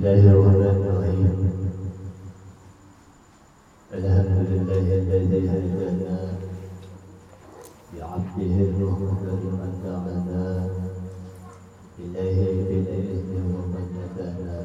الله 0.00 0.32
الرحمن 0.32 0.80
الرحيم. 0.88 1.36
الحمد 3.92 4.38
لله 4.50 4.86
الذي 5.00 5.40
هدانا 5.52 6.16
بعبده 7.92 8.56
المختار 8.70 9.40
من 9.60 9.72
دعانا. 9.84 10.44
إليه 12.00 12.40
بالإذن 12.68 13.44
ومن 13.52 13.86
هدانا 14.00 14.58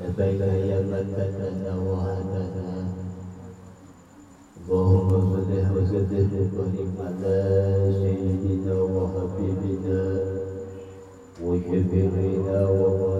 لبيك 0.00 0.40
يا 0.68 0.78
من 0.92 1.06
هدانا 1.16 1.72
وهدانا. 1.88 2.68
اللهم 4.60 5.10
صل 5.32 5.52
وسلم 5.76 6.28
وبارك 6.36 6.96
على 7.00 7.36
سيدنا 8.00 8.76
وحبيبنا 8.94 10.02
وشفيعنا 11.44 12.58
ومرد 12.68 13.13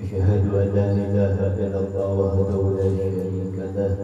أشهد 0.00 0.44
أن 0.54 0.68
لا 0.74 0.92
إله 0.92 1.36
إلا 1.64 1.78
الله 1.84 2.10
وحده 2.20 2.62
لا 2.76 2.88
شريك 2.98 3.56
له 3.76 3.94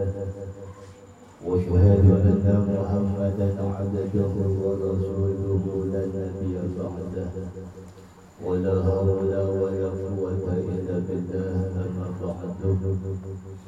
وأشهد 1.47 2.05
أن 2.27 2.47
محمدا 2.77 3.49
عبده 3.79 4.25
ورسوله 4.65 5.65
لا 5.93 6.03
نبي 6.15 6.55
بعده 6.79 7.31
ولا 8.45 8.75
حول 8.85 9.11
ولا 9.63 9.89
قوة 10.01 10.45
إلا 10.73 10.97
بالله 11.07 11.55
أما 11.85 12.07
بعد. 12.23 13.60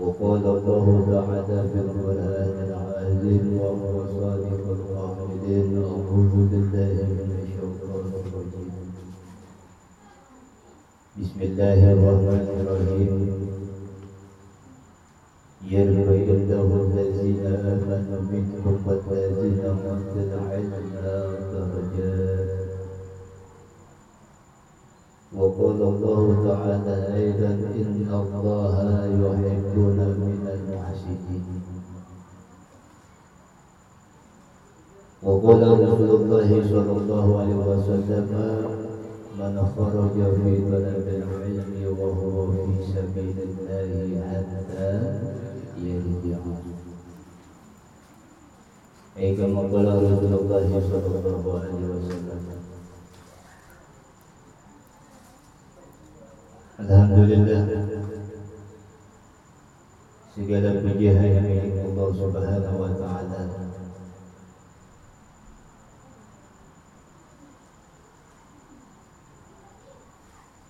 وقال 0.00 0.44
الله 0.46 0.86
تعالى 1.10 1.68
في 1.72 1.78
القرآن 1.80 2.54
العظيم 2.68 3.44
وهو 3.60 3.94
صادق 4.20 4.64
القائلين 4.76 5.72
أعوذ 5.84 6.34
بالله 6.50 6.96
من 7.16 7.30
الشيطان 7.40 8.04
الرجيم. 8.20 8.72
بسم 11.20 11.38
الله 11.48 11.80
الرحمن 11.92 12.46
الرحيم. 12.60 13.14
يرفع 15.72 16.18
الله 16.38 16.68
الذين 16.86 17.46
آمنوا 17.46 18.20
منكم 18.32 18.74
والذين 18.86 19.60
أوتوا 19.64 20.22
العلم 20.28 20.72
وقال 25.36 25.80
الله 25.82 26.24
تعالى 26.48 26.96
أيضا 27.14 27.52
إن 27.76 28.08
الله 28.08 28.74
يحبون 29.22 29.98
من 30.22 30.42
المحسنين. 30.56 31.44
وقال 35.22 35.60
رسول 35.62 36.10
الله 36.20 36.48
صلى 36.72 36.92
الله 37.00 37.26
عليه 37.40 37.56
وسلم 37.72 38.28
من 39.38 39.54
خرج 39.76 40.16
في 40.40 40.52
طلب 40.70 41.06
العلم 41.20 41.70
وهو 42.00 42.52
في 42.52 42.64
سبيل 42.94 43.36
الله 43.48 43.90
حتى 44.30 44.88
يرجع. 45.84 46.40
أي 49.18 49.36
كما 49.36 49.60
قال 49.60 49.86
رسول 50.04 50.32
الله 50.40 50.68
صلى 50.90 51.16
الله 51.20 51.44
عليه 51.60 51.82
وسلم 51.92 52.40
Alhamdulillah 56.76 57.64
segala 60.36 60.76
puji 60.84 61.08
hanya 61.08 61.40
milik 61.40 61.72
Allah 61.88 62.08
Subhanahu 62.12 62.76
wa 62.76 62.92
taala. 63.00 63.42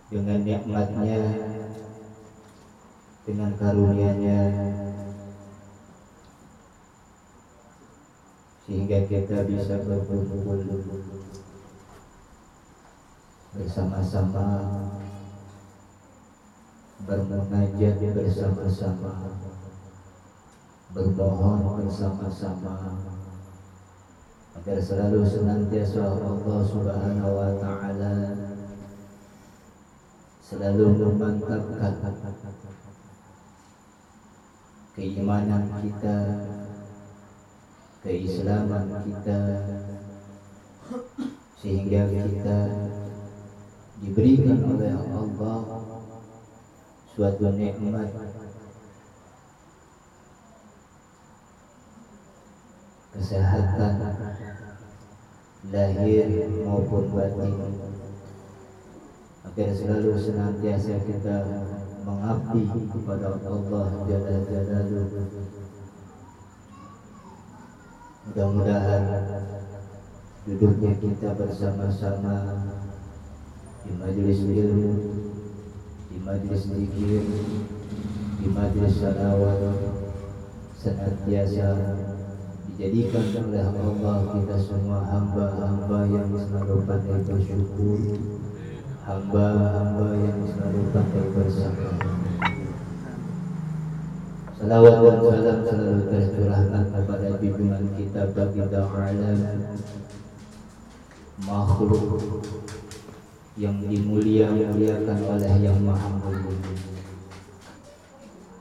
Dengan 0.06 0.38
nikmatnya 0.46 1.22
dengan 3.26 3.50
karunia-Nya 3.58 4.40
sehingga 8.62 8.98
kita 9.10 9.42
bisa 9.50 9.82
berkumpul 9.82 10.62
bersama-sama 13.58 14.46
bermunajat 17.04 18.00
bersama-sama. 18.16 19.36
Bermohon 20.96 21.84
bersama-sama. 21.84 22.96
Agar 24.56 24.80
selalu 24.80 25.20
senantiasa 25.28 26.00
Allah 26.16 26.60
Subhanahu 26.64 27.32
wa 27.36 27.50
taala 27.60 28.14
selalu 30.40 30.96
memantapkan 30.96 31.92
keimanan 34.96 35.68
kita 35.84 36.18
keislaman 38.00 38.86
kita 39.04 39.40
sehingga 41.58 42.06
kita 42.06 42.58
diberikan 43.98 44.62
oleh 44.70 44.94
Allah 44.94 45.75
suatu 47.16 47.48
nikmat. 47.56 48.12
Kesehatan. 53.16 53.92
Lahir 55.72 56.28
maupun 56.68 57.10
batin. 57.16 57.56
Agar 59.48 59.68
selalu 59.72 60.12
senantiasa 60.20 61.00
kita 61.08 61.36
mengabdi 62.04 62.68
kepada 62.92 63.40
Allah 63.40 63.86
Jalla 64.04 64.36
Jalaluhu 64.44 65.20
mudah-mudahan 68.26 69.02
duduknya 70.46 70.92
kita 70.98 71.28
bersama-sama 71.38 72.36
di 73.86 73.90
majelis 73.94 74.42
ilmu 74.42 74.92
di 76.16 76.24
majlis 76.24 76.64
zikir, 76.72 77.24
di 78.40 78.48
majlis 78.48 79.04
salawat 79.04 79.60
senantiasa 80.80 81.76
dijadikan 82.72 83.44
oleh 83.44 83.60
Allah 83.68 84.16
kita 84.32 84.56
semua 84.56 85.04
hamba-hamba 85.12 86.08
yang 86.08 86.32
selalu 86.32 86.88
pandai 86.88 87.20
bersyukur, 87.20 88.00
hamba-hamba 89.04 90.08
yang 90.16 90.40
selalu 90.48 90.80
pandai 90.88 91.24
bersabar. 91.36 91.94
Salawat 94.56 94.96
dan 94.96 95.16
salam 95.20 95.58
selalu 95.68 96.00
tercurahkan 96.08 96.84
kepada 96.96 97.28
bimbingan 97.44 97.84
kita 97.92 98.32
bagi 98.32 98.64
alam 98.64 99.40
makhluk 101.44 102.40
yang 103.56 103.80
dimulia-muliakan 103.88 105.18
oleh 105.24 105.52
yang 105.64 105.80
maha 105.80 106.08
mulia. 106.12 106.56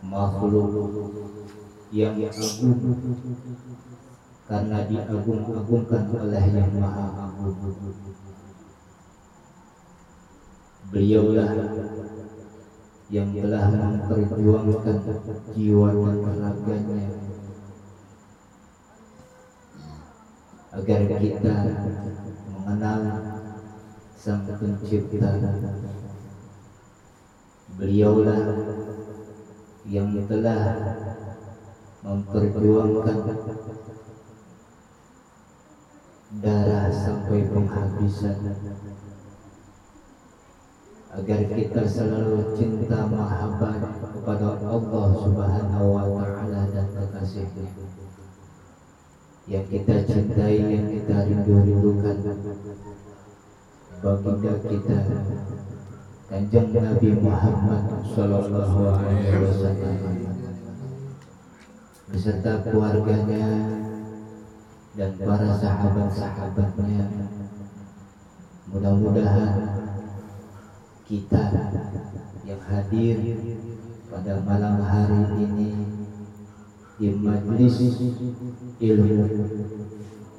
Makhluk 0.06 0.72
yang 1.92 2.16
agung 2.16 2.80
karena 4.48 4.78
diagung-agungkan 4.88 6.04
oleh 6.16 6.44
yang 6.56 6.72
maha 6.80 7.06
agung. 7.28 7.60
Beliaulah 10.96 11.52
yang 13.12 13.30
telah 13.36 13.68
memperjuangkan 13.70 14.98
jiwa 15.54 15.88
dan 15.92 16.36
raganya 16.40 17.06
agar 20.76 21.02
kita 21.08 21.56
mengenal 22.52 23.00
sang 24.26 24.42
pencipta 24.42 25.38
beliaulah 27.78 28.42
yang 29.86 30.18
telah 30.26 30.82
memperjuangkan 32.02 33.20
darah 36.42 36.90
sampai 36.90 37.46
penghabisan 37.54 38.38
agar 41.14 41.42
kita 41.46 41.86
selalu 41.86 42.58
cinta 42.58 43.06
mahabbah 43.06 43.78
kepada 44.10 44.58
Allah 44.58 45.06
Subhanahu 45.22 45.86
wa 46.02 46.06
taala 46.18 46.66
dan 46.74 46.88
kekasihnya. 46.98 47.70
Yang 49.46 49.66
kita 49.70 49.96
cintai 50.10 50.58
yang 50.58 50.90
kita 50.90 51.30
rindu-rindukan 51.30 52.18
baginda 54.06 54.54
kita 54.62 55.00
Kanjeng 56.30 56.78
Nabi 56.78 57.10
Muhammad 57.26 58.06
Sallallahu 58.06 58.80
Alaihi 58.86 59.34
Wasallam 59.34 59.98
beserta 62.06 62.62
keluarganya, 62.62 63.46
dan 64.96 65.12
para 65.20 65.52
sahabat-sahabatnya. 65.58 67.04
Mudah-mudahan 68.70 69.54
kita 71.10 71.46
yang 72.46 72.62
hadir 72.62 73.18
pada 74.14 74.34
malam 74.46 74.86
hari 74.86 75.50
ini 75.50 75.72
di 77.02 77.10
majlis 77.10 77.82
ilmu 78.80 79.26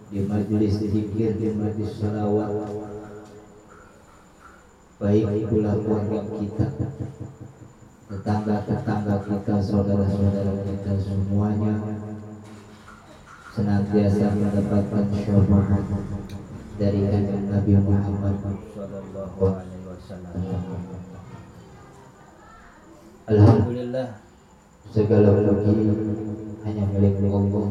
di 0.06 0.18
majlis 0.22 0.74
zikir 0.86 1.34
di 1.34 1.50
majlis 1.50 1.98
salawat 1.98 2.95
baik 4.96 5.24
pula 5.52 5.72
keluarga 5.76 6.20
kita 6.40 6.66
tetangga-tetangga 8.08 9.16
kita 9.28 9.54
saudara-saudara 9.60 10.52
kita 10.64 10.92
semuanya 10.96 11.74
senantiasa 13.52 14.26
mendapatkan 14.32 15.04
syafaat 15.20 15.84
dari 16.80 17.00
Nabi 17.52 17.72
Muhammad 17.76 18.36
sallallahu 18.72 19.44
alaihi 19.44 19.76
Alhamdulillah 23.26 24.22
segala 24.94 25.34
puji 25.34 25.74
hanya 26.62 26.84
milik 26.94 27.18
Allah. 27.26 27.66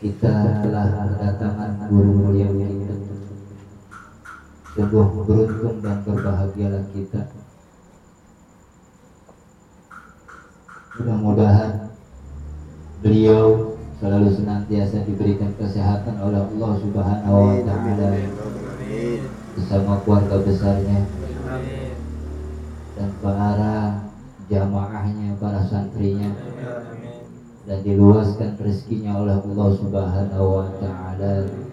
Kita 0.00 0.34
telah 0.64 0.86
kedatangan 0.90 1.70
guru 1.86 2.34
kita. 2.34 3.29
Sungguh 4.80 5.28
beruntung 5.28 5.84
dan 5.84 6.00
berbahagialah 6.08 6.88
kita. 6.96 7.28
Mudah-mudahan 10.96 11.92
beliau 13.04 13.76
selalu 14.00 14.32
senantiasa 14.40 15.04
diberikan 15.04 15.52
kesehatan 15.60 16.16
oleh 16.24 16.40
Allah 16.40 16.72
Subhanahu 16.80 17.36
wa 17.44 17.56
taala. 17.60 18.08
bersama 19.52 20.00
keluarga 20.00 20.48
besarnya. 20.48 21.04
Dan 22.96 23.10
para 23.20 24.08
jamaahnya, 24.48 25.36
para 25.36 25.60
santrinya. 25.68 26.32
Dan 27.68 27.84
diluaskan 27.84 28.56
rezekinya 28.56 29.20
oleh 29.20 29.36
Allah 29.44 29.68
Subhanahu 29.76 30.46
wa 30.56 30.68
taala 30.80 31.68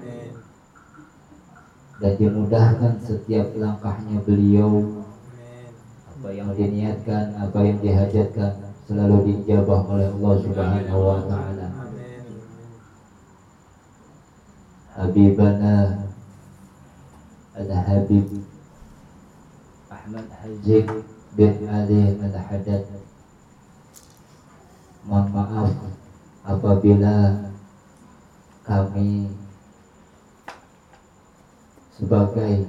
dan 1.97 2.13
dimudahkan 2.17 2.93
setiap 3.01 3.57
langkahnya 3.57 4.21
beliau 4.21 5.01
apa 6.17 6.29
yang 6.33 6.53
diniatkan, 6.53 7.33
apa 7.37 7.59
yang 7.65 7.77
dihajatkan 7.81 8.51
selalu 8.85 9.17
dijabah 9.25 9.81
oleh 9.89 10.07
Allah 10.09 10.33
Subhanahu 10.41 11.01
wa 11.01 11.21
taala. 11.25 11.67
Habibana 14.97 16.09
Al-Habib 17.53 18.25
Ahmad 19.93 20.25
Haji 20.41 20.89
bin 21.37 21.53
Ali 21.69 22.17
Al-Haddad 22.17 22.85
Mohon 25.05 25.27
maaf 25.31 25.71
apabila 26.43 27.45
kami 28.65 29.31
sebagai 31.97 32.61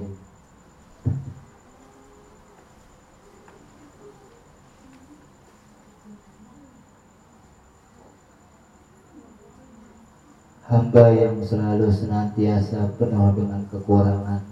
hamba 10.65 11.05
yang 11.13 11.37
selalu 11.45 11.93
senantiasa 11.93 12.97
penuh 12.97 13.29
dengan 13.37 13.69
kekurangan. 13.69 14.43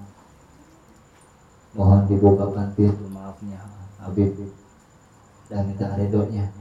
Mohon 1.77 2.09
dibukakan 2.09 2.73
pintu 2.77 3.05
maafnya 3.09 3.61
Habib. 4.01 4.33
Dan 5.47 5.73
minta 5.73 5.95
redonya 5.97 6.53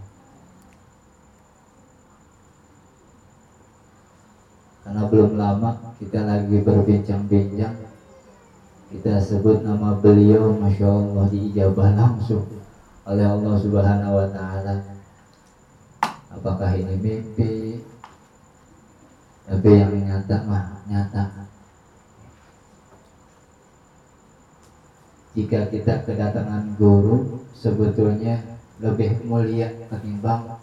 karena 4.86 5.02
belum 5.10 5.34
lama 5.34 5.98
kita 5.98 6.22
lagi 6.22 6.62
berbincang-bincang 6.62 7.95
kita 8.96 9.20
sebut 9.20 9.60
nama 9.60 10.00
beliau 10.00 10.56
Masya 10.56 10.88
Allah 10.88 11.28
diijabah 11.28 12.00
langsung 12.00 12.48
oleh 13.04 13.28
Allah 13.28 13.56
Subhanahu 13.60 14.14
Wa 14.24 14.28
Taala. 14.32 14.76
Apakah 16.32 16.72
ini 16.80 16.96
mimpi? 16.96 17.84
Tapi 19.52 19.68
yang 19.68 19.92
nyata 20.00 20.38
mah 20.48 20.80
nyata. 20.88 21.44
Jika 25.36 25.68
kita 25.68 26.08
kedatangan 26.08 26.80
guru 26.80 27.44
sebetulnya 27.52 28.40
lebih 28.80 29.28
mulia 29.28 29.76
ketimbang 29.92 30.56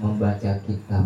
membaca 0.00 0.52
kitab. 0.64 1.04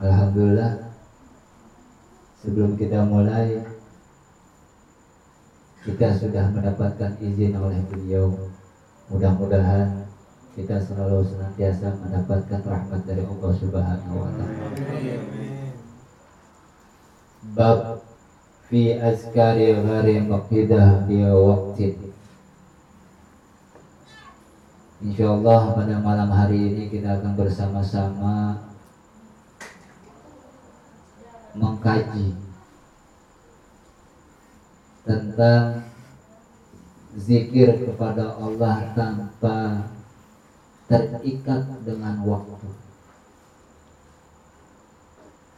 Alhamdulillah 0.00 0.80
sebelum 2.40 2.72
kita 2.80 3.04
mulai 3.04 3.60
kita 5.84 6.16
sudah 6.16 6.48
mendapatkan 6.56 7.20
izin 7.20 7.52
oleh 7.60 7.84
beliau 7.92 8.32
mudah-mudahan 9.12 10.08
kita 10.56 10.80
selalu 10.80 11.20
senantiasa 11.28 12.00
mendapatkan 12.00 12.64
rahmat 12.64 13.00
dari 13.04 13.28
Allah 13.28 13.52
Subhanahu 13.60 14.14
wa 14.16 14.30
taala. 14.32 14.66
Bab 17.52 17.80
fi 18.72 18.96
azkari 18.96 19.76
ghari 19.84 20.16
maqidah 20.24 21.04
di 21.04 21.28
waktu. 21.28 21.92
Insyaallah 25.00 25.76
pada 25.76 25.96
malam 26.00 26.28
hari 26.32 26.72
ini 26.72 26.82
kita 26.88 27.20
akan 27.20 27.36
bersama-sama 27.36 28.69
mengkaji 31.56 32.36
tentang 35.02 35.90
zikir 37.16 37.74
kepada 37.90 38.38
Allah 38.38 38.94
tanpa 38.94 39.90
terikat 40.86 41.62
dengan 41.82 42.22
waktu. 42.22 42.70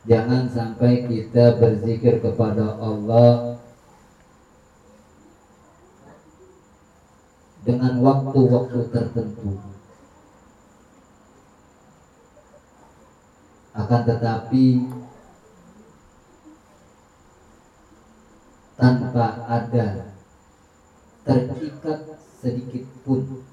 Jangan 0.02 0.50
sampai 0.50 1.06
kita 1.06 1.62
berzikir 1.62 2.18
kepada 2.18 2.74
Allah 2.80 3.54
dengan 7.62 8.02
waktu-waktu 8.02 8.78
tertentu. 8.90 9.62
Akan 13.72 14.02
tetapi 14.04 14.64
tanpa 19.12 19.44
ada 19.44 20.16
terikat 21.28 22.00
sedikit 22.40 22.88
pun 23.04 23.44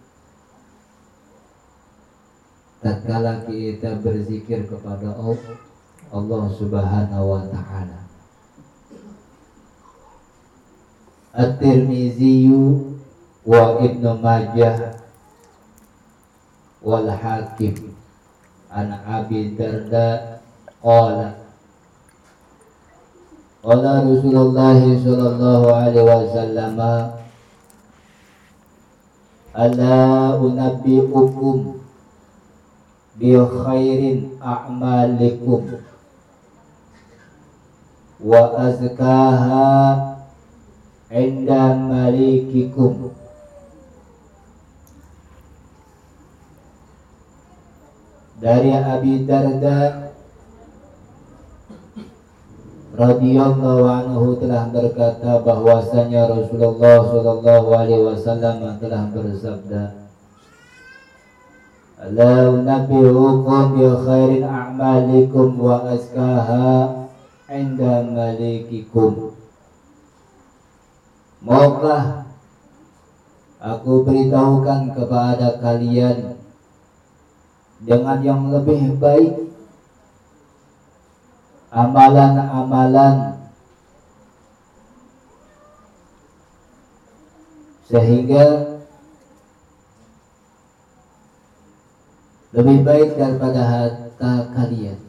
tatkala 2.79 3.43
kita 3.43 3.99
berzikir 3.99 4.63
kepada 4.71 5.11
Allah 6.15 6.43
Subhanahu 6.55 7.25
wa 7.27 7.43
taala. 7.51 7.99
At-Tirmizi 11.35 12.47
wa 13.43 13.83
Ibnu 13.83 14.09
Majah 14.15 14.95
wal 16.79 17.11
Hakim 17.11 17.99
an 18.71 18.95
Abi 19.03 19.59
Darda 19.59 20.39
qala 20.79 21.38
Qala 23.59 24.07
Rasulullah 24.07 24.79
sallallahu 24.79 25.67
alaihi 25.67 26.07
wasallam 26.07 26.79
Ala 29.51 30.39
unabbiukum 30.39 31.75
bi 33.19 33.35
khairin 33.35 34.39
a'malikum 34.39 35.83
wa 38.23 38.39
azkaha 38.63 39.67
inda 41.11 41.75
malikikum. 41.75 43.11
Dari 48.39 48.71
Abi 48.71 49.27
Darda 49.27 50.08
radhiyallahu 52.99 53.87
anhu 53.87 54.35
telah 54.43 54.67
berkata 54.67 55.39
bahwasanya 55.39 56.27
Rasulullah 56.27 56.99
sallallahu 57.07 57.67
alaihi 57.71 58.03
wasallam 58.03 58.75
telah 58.75 59.07
bersabda 59.15 59.83
Ala 61.99 62.47
unabbiukum 62.47 63.75
bi 63.75 63.83
khairin 63.83 64.47
a'malikum 64.47 65.59
wa 65.59 65.83
azkaha 65.83 66.95
inda 67.51 68.07
malikikum. 68.07 69.35
Maukah 71.43 72.23
aku 73.59 74.07
beritahukan 74.07 74.95
kepada 74.95 75.59
kalian 75.59 76.39
dengan 77.83 78.23
yang 78.23 78.47
lebih 78.47 78.95
baik 78.95 79.48
amalan-amalan. 81.69 83.37
Sehingga 87.89 88.45
lebih 92.53 92.85
baik 92.85 93.09
daripada 93.17 93.61
harta 93.65 94.33
kalian. 94.53 94.99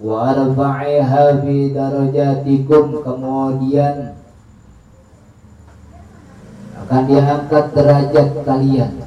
Wa 0.00 0.32
arfa'iha 0.32 1.24
fi 1.44 1.56
darajatikum. 1.72 3.04
Kemudian 3.04 4.16
akan 6.80 7.02
diangkat 7.08 7.64
derajat 7.76 8.28
kalian 8.44 9.05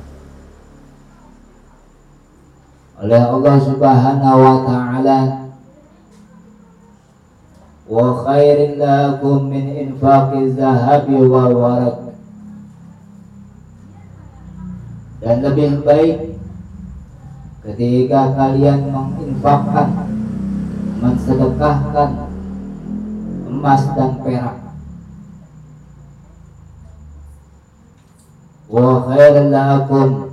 oleh 3.00 3.24
Allah 3.24 3.56
Subhanahu 3.64 4.40
wa 4.44 4.58
taala. 4.68 5.20
Wa 7.90 8.06
khairin 8.28 8.78
lakum 8.78 9.50
min 9.50 9.66
infaqi 9.66 10.54
zahabi 10.54 11.18
wa 11.26 11.50
warak 11.50 11.98
dan 15.20 15.42
lebih 15.42 15.82
baik 15.82 16.38
ketika 17.66 18.30
kalian 18.38 18.94
menginfakkan 18.94 19.90
mensedekahkan 21.02 22.30
emas 23.50 23.84
dan 23.98 24.12
perak. 24.22 24.58
Wa 28.70 29.02
khairin 29.10 29.50
lakum 29.50 30.29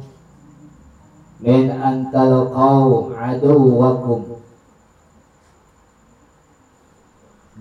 min 1.46 1.70
antalqau 1.70 3.14
aduwakum 3.14 4.42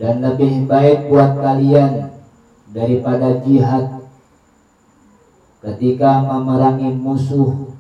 dan 0.01 0.25
lebih 0.25 0.65
baik 0.65 1.05
buat 1.05 1.37
kalian 1.37 2.09
daripada 2.73 3.45
jihad. 3.45 4.01
Ketika 5.61 6.21
memerangi 6.25 6.97
musuh 6.97 7.73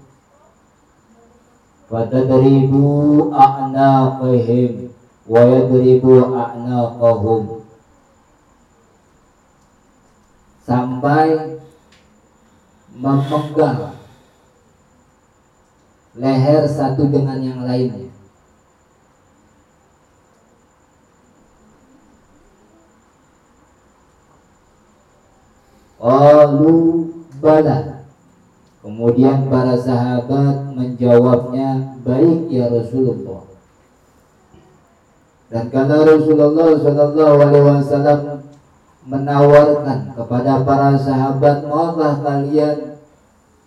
fatadribu 1.89 3.29
a'naqihim 3.33 4.89
wa 5.25 5.41
yadribu 5.41 6.33
a'naqahum 6.33 7.61
sampai 10.65 11.61
memenggal 12.93 14.04
leher 16.15 16.63
satu 16.67 17.11
dengan 17.11 17.39
yang 17.43 17.61
lainnya. 17.67 18.11
Qalu 25.99 26.75
bala. 27.41 28.07
Kemudian 28.85 29.49
para 29.49 29.73
sahabat 29.73 30.77
menjawabnya, 30.77 31.97
baik 32.05 32.53
ya 32.53 32.69
Rasulullah. 32.69 33.49
Dan 35.49 35.73
karena 35.73 36.05
Rasulullah 36.05 36.77
Shallallahu 36.77 37.35
Alaihi 37.41 37.65
Wasallam 37.65 38.19
menawarkan 39.09 40.13
kepada 40.13 40.61
para 40.61 40.93
sahabat, 41.01 41.65
maukah 41.65 42.21
kalian 42.21 42.94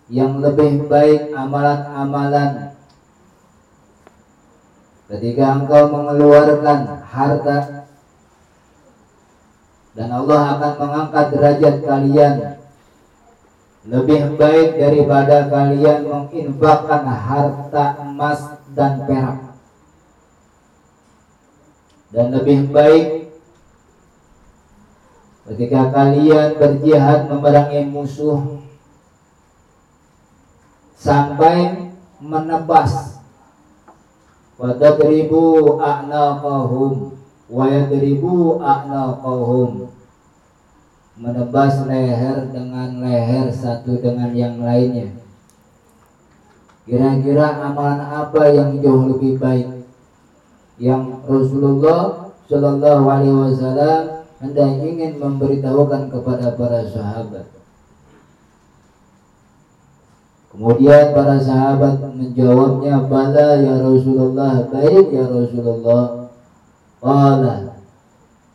yang 0.09 0.41
lebih 0.41 0.89
baik 0.89 1.29
amalan-amalan. 1.37 2.73
Ketika 5.09 5.57
engkau 5.57 5.89
mengeluarkan 5.89 7.01
harta 7.01 7.57
dan 9.97 10.09
Allah 10.13 10.41
akan 10.53 10.73
mengangkat 10.77 11.25
derajat 11.33 11.75
kalian 11.81 12.35
lebih 13.89 14.37
baik 14.37 14.77
daripada 14.77 15.49
kalian 15.49 16.05
menginfakkan 16.05 17.03
harta 17.09 17.85
emas 18.05 18.39
dan 18.77 19.01
perak. 19.09 19.39
Dan 22.09 22.25
lebih 22.33 22.69
baik 22.69 23.33
ketika 25.49 25.89
kalian 25.89 26.57
berjihad 26.57 27.29
memerangi 27.29 27.89
musuh 27.89 28.58
sampai 30.99 31.95
menebas. 32.19 33.23
Wadadribu 34.59 35.79
a'naqahum 35.79 37.15
wa 37.47 37.63
yadribu 37.71 38.59
a'naqahum. 38.59 39.87
Menebas 41.15 41.87
leher 41.87 42.51
dengan 42.51 42.99
leher 42.99 43.47
satu 43.51 44.03
dengan 44.03 44.35
yang 44.35 44.59
lainnya. 44.59 45.15
Kira-kira 46.83 47.59
amalan 47.63 48.03
apa 48.03 48.51
yang 48.51 48.79
jauh 48.83 49.15
lebih 49.15 49.39
baik? 49.39 49.67
Yang 50.79 51.21
Rasulullah 51.27 52.31
Shallallahu 52.47 53.03
Alaihi 53.03 53.35
Wasallam 53.35 54.03
hendak 54.39 54.79
ingin 54.79 55.19
memberitahukan 55.19 56.07
kepada 56.07 56.55
para 56.55 56.87
sahabat 56.87 57.58
Kemudian 60.49 61.13
para 61.13 61.37
sahabat 61.37 62.01
menjawabnya, 62.09 63.05
"Bala 63.05 63.61
ya 63.61 63.85
Rasulullah, 63.85 64.65
baik 64.65 65.13
ya 65.13 65.29
Rasulullah." 65.29 66.33
Qala. 66.99 67.79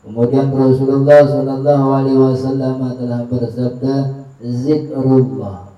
Kemudian 0.02 0.50
Rasulullah 0.50 1.22
sallallahu 1.22 1.86
alaihi 1.94 2.18
wasallam 2.18 2.82
telah 2.98 3.24
bersabda, 3.30 4.26
"Zikrullah." 4.42 5.70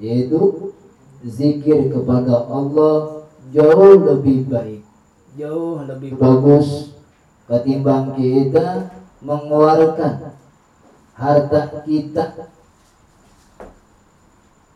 Yaitu 0.00 0.72
zikir 1.22 1.92
kepada 1.92 2.48
Allah 2.48 3.26
jauh 3.52 3.94
lebih 3.98 4.48
baik, 4.48 4.82
jauh 5.36 5.84
lebih 5.84 6.16
bagus 6.16 6.96
ketimbang 7.48 8.14
kita 8.14 8.88
mengeluarkan 9.24 10.36
harta 11.18 11.82
kita 11.82 12.54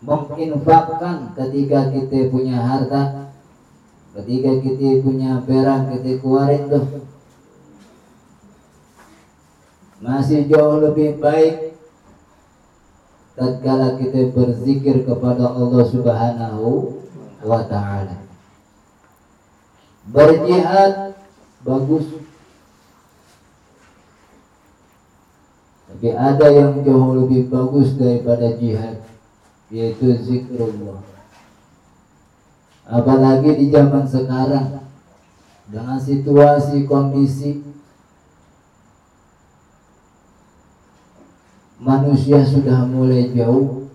menginfakkan 0.02 1.30
ketika 1.38 1.94
kita 1.94 2.26
punya 2.26 2.58
harta 2.58 3.22
ketika 4.12 4.60
kita 4.60 5.00
punya 5.00 5.40
perak 5.40 5.88
kita 5.88 6.20
keluarin 6.20 6.68
tuh. 6.68 6.86
Masih 10.02 10.50
jauh 10.50 10.82
lebih 10.82 11.22
baik 11.22 11.78
tatkala 13.38 13.96
kita 13.96 14.34
berzikir 14.34 15.06
kepada 15.06 15.54
Allah 15.54 15.84
Subhanahu 15.86 16.98
wa 17.46 17.62
taala. 17.70 18.18
Berjihad 20.10 21.14
bagus. 21.62 22.06
Tapi 25.86 26.08
ada 26.10 26.46
yang 26.50 26.82
jauh 26.82 27.14
lebih 27.22 27.46
bagus 27.46 27.94
daripada 27.94 28.58
jihad 28.58 29.11
yaitu 29.72 30.12
zikrullah. 30.20 31.00
Apalagi 32.84 33.56
di 33.56 33.66
zaman 33.72 34.04
sekarang 34.04 34.84
dengan 35.72 35.96
situasi 35.96 36.84
kondisi 36.84 37.64
manusia 41.80 42.44
sudah 42.44 42.84
mulai 42.84 43.32
jauh 43.32 43.88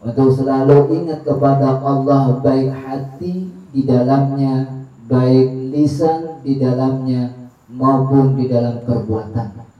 untuk 0.00 0.32
selalu 0.32 1.04
ingat 1.04 1.20
kepada 1.28 1.84
Allah 1.84 2.40
baik 2.40 2.72
hati 2.72 3.52
di 3.70 3.80
dalamnya 3.84 4.84
baik 5.04 5.76
lisan 5.76 6.40
di 6.40 6.56
dalamnya 6.56 7.52
maupun 7.68 8.40
di 8.40 8.48
dalam 8.48 8.80
perbuatan 8.82 9.73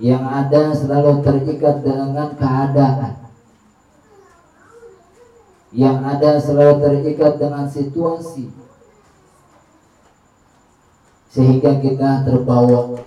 yang 0.00 0.24
ada 0.24 0.72
selalu 0.72 1.20
terikat 1.20 1.84
dengan 1.84 2.32
keadaan 2.34 3.20
yang 5.70 6.02
ada 6.02 6.40
selalu 6.40 6.82
terikat 6.82 7.38
dengan 7.38 7.68
situasi 7.70 8.50
sehingga 11.30 11.78
kita 11.78 12.26
terbawa 12.26 13.06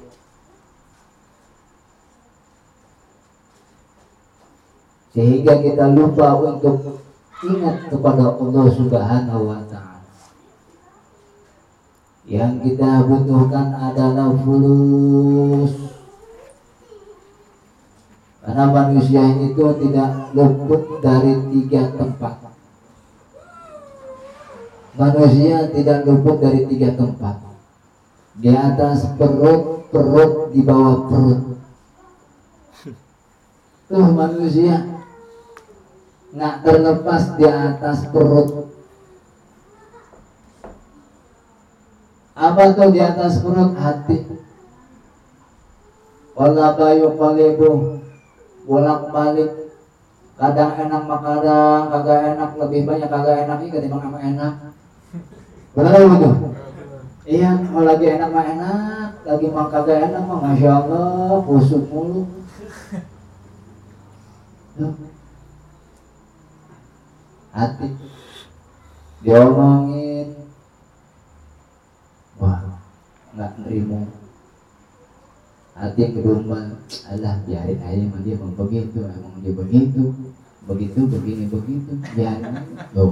sehingga 5.11 5.53
kita 5.61 5.85
lupa 5.93 6.39
untuk 6.41 7.03
ingat 7.45 7.91
kepada 7.91 8.33
Allah 8.33 8.65
Subhanahu 8.73 9.41
wa 9.45 9.61
taala. 9.69 10.01
Yang 12.23 12.53
kita 12.65 13.03
butuhkan 13.05 13.67
adalah 13.77 14.31
fulus. 14.41 15.82
Karena 18.43 18.67
manusia 18.67 19.23
itu 19.39 19.65
tidak 19.79 20.35
luput 20.35 20.99
dari 20.99 21.31
tiga 21.47 21.95
tempat. 21.95 22.43
Manusia 24.99 25.71
tidak 25.71 26.03
luput 26.03 26.43
dari 26.43 26.67
tiga 26.67 26.91
tempat. 26.91 27.39
Di 28.35 28.51
atas 28.51 29.15
perut, 29.15 29.87
perut 29.87 30.51
di 30.51 30.59
bawah 30.59 31.07
perut. 31.07 31.41
Tuh 33.87 34.07
manusia 34.11 34.91
nggak 36.35 36.55
terlepas 36.67 37.23
di 37.39 37.47
atas 37.47 38.11
perut. 38.11 38.67
Apa 42.35 42.75
tuh 42.75 42.91
di 42.91 42.99
atas 42.99 43.39
perut 43.39 43.71
hati? 43.79 44.19
Wala 46.35 46.75
bayu 46.75 47.15
kalibu 47.15 48.02
bolak 48.63 49.11
balik. 49.11 49.51
Kadang 50.33 50.73
enak 50.73 51.01
makadang 51.05 51.93
kagak 51.93 52.19
enak 52.33 52.51
lebih 52.57 52.89
banyak 52.89 53.09
kagak 53.09 53.45
enak 53.45 53.57
ini 53.61 53.69
ketimbang 53.69 54.01
sama 54.01 54.19
enak. 54.19 54.53
Benar 55.73 55.93
begitu 56.05 56.53
iya 57.23 57.55
kalau 57.55 57.87
lagi 57.87 58.05
enak 58.19 58.29
mah 58.35 58.45
enak 58.45 59.09
lagi 59.23 59.47
mah 59.47 59.67
kagak 59.71 60.11
enak 60.11 60.23
mah 60.27 60.39
masya 60.43 60.71
Allah 60.75 61.39
busuk 61.47 61.87
mulu. 61.87 62.27
Hati. 67.53 67.87
Diomongin. 69.23 70.35
Wah 72.41 72.81
nggak 73.37 73.51
nerima 73.61 74.22
hati 75.83 75.99
yang 76.07 76.13
kedua 76.15 76.39
alah 77.11 77.35
biarin 77.43 77.79
aja 77.83 77.99
emang 77.99 78.23
dia 78.23 78.39
mau 78.39 78.55
begitu 78.55 79.03
emang 79.03 79.35
dia 79.43 79.51
begitu 79.51 80.03
begitu 80.63 80.99
begini 81.11 81.43
begitu 81.51 81.91
biarin 82.15 82.55
tuh 82.95 83.11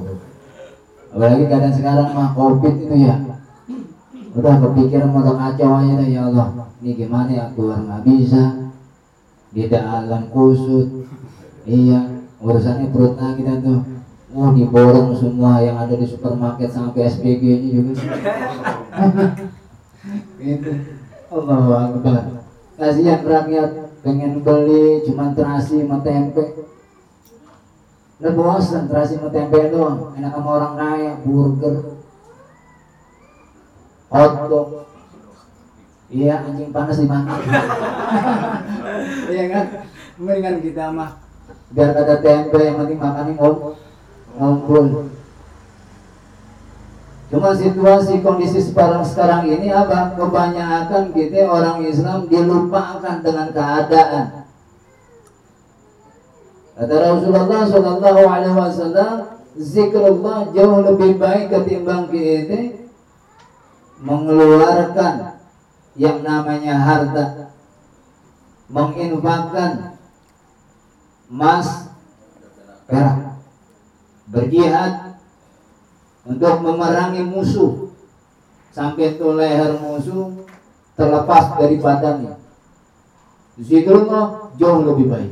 apalagi 1.12 1.52
keadaan 1.52 1.76
sekarang 1.76 2.16
mah 2.16 2.32
covid 2.32 2.80
itu 2.80 2.96
ya 2.96 3.20
udah 4.32 4.56
kepikiran 4.64 5.12
mau 5.12 5.36
kacau 5.36 5.84
aja 5.84 6.00
ya 6.08 6.32
Allah 6.32 6.72
ini 6.80 6.96
gimana 6.96 7.28
ya 7.28 7.52
keluar 7.52 7.84
nggak 7.84 8.08
bisa 8.08 8.72
di 9.52 9.68
dalam 9.68 10.32
kusut 10.32 11.12
iya 11.68 12.08
urusannya 12.40 12.88
perut 12.96 13.20
kita 13.20 13.60
tuh 13.60 13.84
Wah 14.32 14.56
diborong 14.56 15.12
semua 15.12 15.60
yang 15.60 15.76
ada 15.76 15.92
di 15.92 16.08
supermarket 16.08 16.72
sampai 16.72 17.04
SPG 17.04 17.44
nya 17.44 17.70
juga. 17.76 18.00
gitu. 20.40 20.72
Allah 21.28 21.92
Akbar. 21.92 22.41
Kasihan 22.80 23.22
rakyat 23.24 23.70
pengen 24.02 24.42
beli 24.42 25.06
cuma 25.08 25.32
terasi 25.36 25.84
sama 25.84 26.00
tempe. 26.02 26.68
Udah 28.22 28.34
bosan 28.38 28.86
terasi 28.92 29.18
sama 29.18 29.30
tempe 29.34 29.72
doang. 29.74 30.14
Enak 30.18 30.32
sama 30.36 30.50
orang 30.58 30.74
kaya, 30.78 31.12
burger, 31.26 31.76
hotdog. 34.12 34.86
Iya 36.12 36.44
anjing 36.44 36.76
panas 36.76 37.00
dimakan. 37.00 37.40
Iya 39.32 39.44
kan? 39.48 39.66
Mendingan 40.20 40.60
kita 40.60 40.92
mah 40.92 41.24
biar 41.72 41.96
ada 41.96 42.20
tempe 42.20 42.60
yang 42.60 42.84
penting 42.84 43.00
makan 43.00 43.32
ngomong 43.40 43.80
ngumpul 44.36 44.86
Cuma 47.32 47.56
situasi 47.56 48.20
kondisi 48.20 48.60
sekarang 48.60 49.08
sekarang 49.08 49.48
ini 49.48 49.72
apa? 49.72 50.20
Kebanyakan 50.20 51.16
kita 51.16 51.48
orang 51.48 51.80
Islam 51.88 52.28
dilupakan 52.28 53.24
dengan 53.24 53.48
keadaan. 53.56 54.44
Kata 56.76 56.96
Rasulullah 57.00 57.64
Shallallahu 57.72 58.22
Alaihi 58.28 58.58
Wasallam, 58.60 59.16
zikrullah 59.56 60.52
jauh 60.52 60.84
lebih 60.84 61.16
baik 61.16 61.48
ketimbang 61.56 62.12
kita 62.12 62.84
mengeluarkan 64.04 65.40
yang 65.96 66.20
namanya 66.20 66.76
harta, 66.84 67.56
menginfakkan 68.68 69.96
emas, 71.32 71.96
perak 72.92 73.40
berjihad 74.28 75.11
untuk 76.26 76.62
memerangi 76.62 77.26
musuh. 77.26 77.90
Sampai 78.72 79.20
itu 79.20 79.28
leher 79.36 79.76
musuh 79.82 80.32
terlepas 80.96 81.60
dari 81.60 81.76
badannya. 81.82 82.40
Zikrullah 83.60 84.56
jauh 84.56 84.82
lebih 84.88 85.12
baik. 85.12 85.32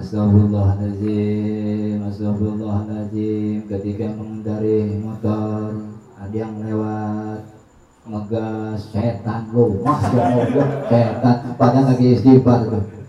Astagfirullahaladzim 0.00 2.00
Astagfirullahaladzim. 2.08 3.68
Ketika 3.68 4.08
mengendari 4.16 4.96
motor 4.96 5.76
Ada 6.20 6.36
yang 6.36 6.54
lewat 6.64 7.40
Ngegas 8.08 8.80
setan. 8.92 9.52
Lu 9.52 9.84
Masya 9.84 10.20
Allah 10.20 10.68
Setan. 10.88 11.36
Padahal 11.56 11.92
lagi 11.92 12.16
istighfar 12.16 12.64
tuh 12.68 12.99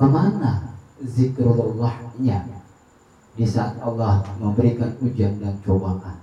ke 0.00 0.06
mana 0.08 0.72
zikrullahnya? 1.04 2.48
Di 3.36 3.44
saat 3.44 3.76
Allah 3.84 4.24
memberikan 4.40 4.96
ujian 5.04 5.36
dan 5.36 5.60
cobaan. 5.60 6.16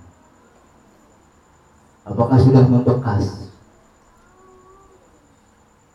Apakah 2.02 2.38
sudah 2.42 2.66
membekas? 2.66 3.54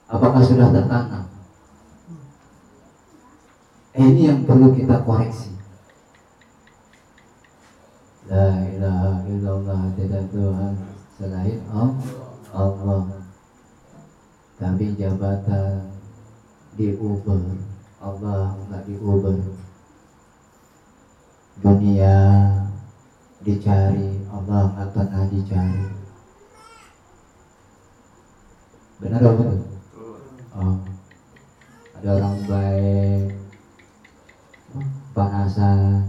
Apakah 0.07 0.41
sudah 0.41 0.71
tertanam? 0.71 1.27
Eh, 3.93 4.03
ini 4.03 4.31
yang 4.31 4.41
perlu 4.47 4.73
kita 4.73 5.03
koreksi. 5.05 5.53
La 8.25 8.57
ilaha 8.63 9.21
illallah 9.29 9.81
tidak 9.99 10.23
Tuhan 10.33 10.73
selain 11.19 11.59
Allah. 12.53 13.05
Tapi 14.57 14.97
jabatan 14.97 15.93
di 16.73 16.97
Uber 16.97 17.72
Allah 18.03 18.51
nggak 18.67 18.83
diubah. 18.83 19.39
Dunia 21.63 22.15
dicari 23.39 24.27
Allah 24.27 24.75
nggak 24.75 24.89
pernah 24.91 25.23
dicari. 25.31 25.87
Benar 28.99 29.23
apa 29.23 29.31
betul. 29.39 29.59
Oh. 30.53 30.77
ada 31.95 32.09
orang 32.19 32.37
baik 32.43 33.23
panasan. 35.15 36.03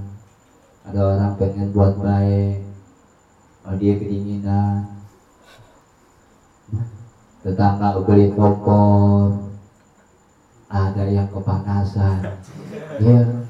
Ada 0.84 1.00
orang 1.00 1.32
pengen 1.38 1.70
buat 1.70 1.94
baik 2.02 2.58
oh, 3.70 3.74
dia 3.78 3.94
kedinginan. 4.02 4.98
Tetangga 7.46 8.02
beli 8.02 8.34
kompor 8.34 9.53
ada 10.74 11.04
yang 11.06 11.30
kepanasan. 11.30 12.42
Ya 12.98 13.46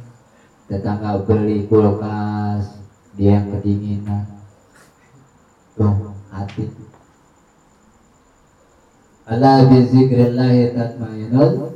tetangga 0.69 1.25
beli 1.25 1.65
kulkas 1.65 2.85
dia 3.17 3.41
yang 3.41 3.49
kedinginan. 3.49 4.29
Tuh 5.81 6.13
hati. 6.29 6.69
Allah 9.25 9.65
bizikrillahi 9.73 10.77
tatmainul 10.77 11.73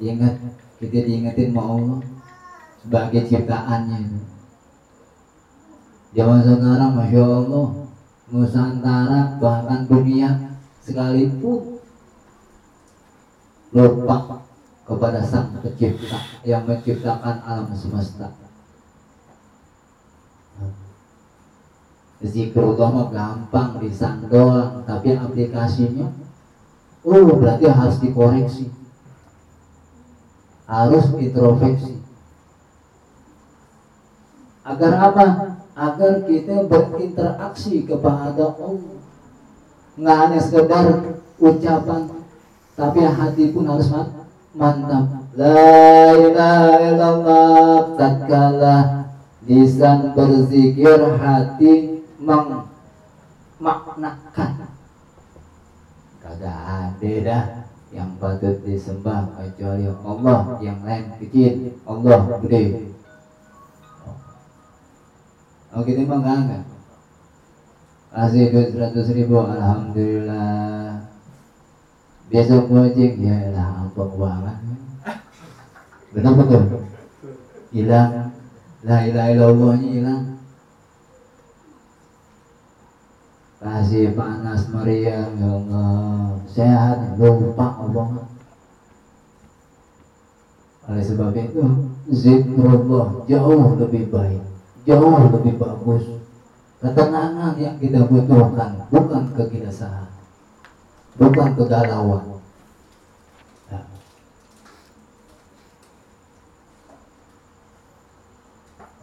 ingat 0.00 0.40
kita 0.80 1.00
diingetin 1.04 1.52
mau 1.52 1.76
Allah 1.76 2.00
sebagai 2.80 3.28
ciptaannya. 3.28 3.98
Itu 4.00 4.20
zaman 6.16 6.40
sekarang 6.40 6.92
masya 6.96 7.20
Allah 7.20 7.68
Nusantara 8.24 9.36
bahkan 9.36 9.84
dunia 9.84 10.56
sekalipun 10.80 11.76
lupa 13.74 14.43
kepada 14.84 15.20
sang 15.24 15.56
pencipta 15.60 16.20
yang 16.44 16.68
menciptakan 16.68 17.36
alam 17.44 17.72
semesta. 17.72 18.32
Zikrullah 22.24 22.88
mah 22.88 23.08
gampang 23.12 23.84
disang 23.84 24.24
doang, 24.32 24.80
tapi 24.88 25.12
aplikasinya, 25.12 26.08
oh 27.04 27.36
berarti 27.36 27.68
harus 27.68 28.00
dikoreksi. 28.00 28.72
harus 30.64 31.12
introspeksi 31.20 32.00
agar 34.64 34.92
apa 35.12 35.24
agar 35.76 36.12
kita 36.24 36.64
berinteraksi 36.64 37.84
kepada 37.84 38.56
Allah 38.56 38.96
nggak 39.94 40.16
hanya 40.24 40.38
sekedar 40.40 40.86
ucapan 41.36 42.02
tapi 42.74 42.98
hati 43.04 43.52
pun 43.52 43.68
harus 43.68 43.92
mantap. 44.54 45.34
La 45.34 46.14
ilaha 46.14 46.78
illallah. 46.80 47.98
Tatkala 47.98 48.76
lisan 49.44 50.14
berzikir 50.14 50.98
hati 51.18 52.02
memaknakan. 53.58 54.52
Kagak 56.24 56.58
ada 56.64 57.12
dah 57.20 57.44
yang 57.92 58.16
patut 58.16 58.56
disembah 58.64 59.36
kecuali 59.36 59.86
Allah. 59.90 60.58
Yang 60.64 60.78
lain 60.82 61.04
kecil 61.20 61.52
Allah 61.84 62.18
gede. 62.40 62.94
Oh 65.74 65.82
kita 65.82 66.06
mah 66.06 66.22
enggak 66.22 66.62
kasih 68.14 68.54
duit 68.54 68.70
seratus 68.70 69.10
ribu. 69.10 69.42
Alhamdulillah 69.42 71.02
besok 72.32 72.72
gojek 72.72 73.20
ya 73.20 73.52
lah 73.52 73.88
apa 73.88 74.02
banget 74.16 74.58
benar 76.14 76.32
betul. 76.38 76.62
Hilang. 77.74 78.30
La 78.86 79.02
ilaha 79.02 79.28
illallahnya 79.34 79.88
hilang. 79.90 80.22
Kasih 83.58 84.14
panas 84.14 84.70
meriah 84.70 85.26
ya 85.26 85.48
Allah. 85.50 86.38
Sehat 86.46 87.18
lupa 87.18 87.66
Allah 87.82 88.30
oleh 90.84 91.00
sebab 91.00 91.32
itu 91.32 91.64
zikrullah 92.12 93.24
jauh 93.24 93.72
lebih 93.80 94.12
baik 94.12 94.44
jauh 94.84 95.32
lebih 95.32 95.56
bagus. 95.56 96.20
Ketenangan 96.84 97.56
yang 97.56 97.80
kita 97.80 98.04
butuhkan 98.04 98.84
bukan 98.92 99.32
kegilasaan 99.32 100.13
bukan 101.18 101.48
kegalauan. 101.58 102.24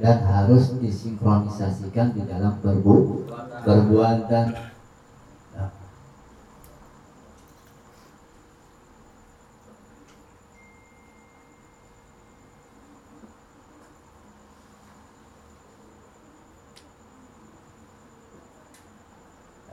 Dan 0.02 0.18
harus 0.26 0.74
disinkronisasikan 0.82 2.18
di 2.18 2.26
dalam 2.26 2.58
perbu 2.58 3.22
perbuatan 3.62 4.71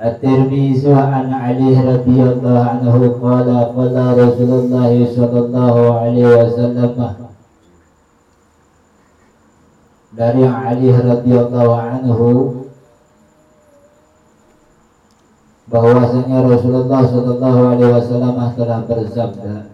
الترمذي 0.04 0.84
عن 0.94 1.34
علي 1.34 1.74
رضي 1.94 2.20
الله 2.24 2.60
عنه 2.70 2.94
قال 3.24 3.48
قال 3.78 3.96
رسول 4.20 4.52
الله 4.60 5.08
صلى 5.16 5.40
الله 5.40 5.76
عليه 6.00 6.26
وسلم 6.44 7.24
dari 10.14 10.46
Ali 10.46 10.94
radhiyallahu 10.94 11.74
anhu 11.74 12.30
bahwasanya 15.74 16.38
Rasulullah 16.46 17.02
sallallahu 17.02 17.60
alaihi 17.74 17.94
wasallam 17.98 18.38
telah 18.54 18.80
bersabda 18.86 19.74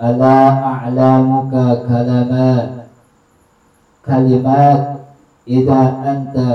Ala 0.00 0.36
a'lamuka 0.82 1.86
kalimat 1.86 2.90
kalimat 4.02 4.80
idza 5.46 5.82
anta 6.02 6.50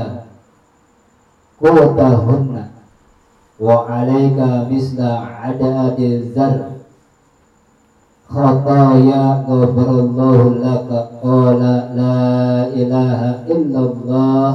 wa 3.60 3.84
alayka 3.88 4.64
misla 4.70 5.28
adadi 5.44 6.32
zar 6.32 6.70
خطايا 8.30 9.42
غفر 9.50 9.90
الله 9.90 10.40
لك. 10.62 10.90
قال 11.22 11.60
لا 11.98 12.22
إله 12.70 13.20
إلا 13.50 13.80
الله 13.90 14.48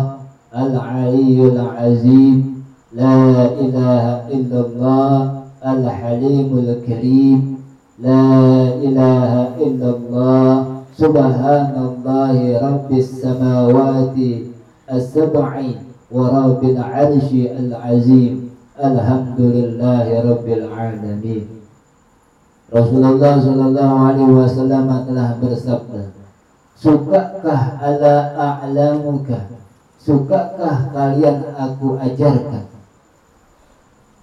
العلي 0.56 1.40
العظيم. 1.52 2.38
لا 2.96 3.20
إله 3.60 4.06
إلا 4.32 4.60
الله 4.66 5.12
الحليم 5.60 6.50
الكريم. 6.56 7.40
لا 8.00 8.28
إله 8.80 9.32
إلا 9.60 9.90
الله 9.98 10.52
سبحان 10.96 11.76
الله 11.76 12.38
رب 12.64 12.90
السماوات 12.92 14.18
السبع 14.88 15.52
ورب 16.11 16.63
العرش 16.65 17.29
العظيم 17.33 18.35
الحمد 18.79 19.41
لله 19.41 20.07
رب 20.31 20.47
العالمين 20.49 21.47
Rasulullah 22.71 23.35
Shallallahu 23.43 23.99
Alaihi 23.99 24.31
Wasallam 24.31 24.87
telah 25.03 25.35
bersabda, 25.43 26.15
sukakah 26.79 27.83
ala 27.83 28.31
a'lamuka, 28.39 29.59
sukakah 29.99 30.95
kalian 30.95 31.51
aku 31.59 31.99
ajarkan 31.99 32.71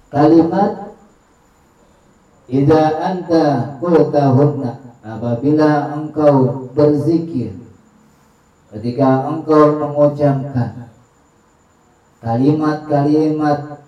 kalimat 0.08 0.96
Ida 2.48 2.96
anta 3.04 3.76
qultahunna 3.84 4.80
apabila 5.04 6.00
engkau 6.00 6.72
berzikir 6.72 7.52
ketika 8.72 9.28
engkau 9.28 9.76
mengucapkan 9.76 10.88
kalimat-kalimat 12.23 13.83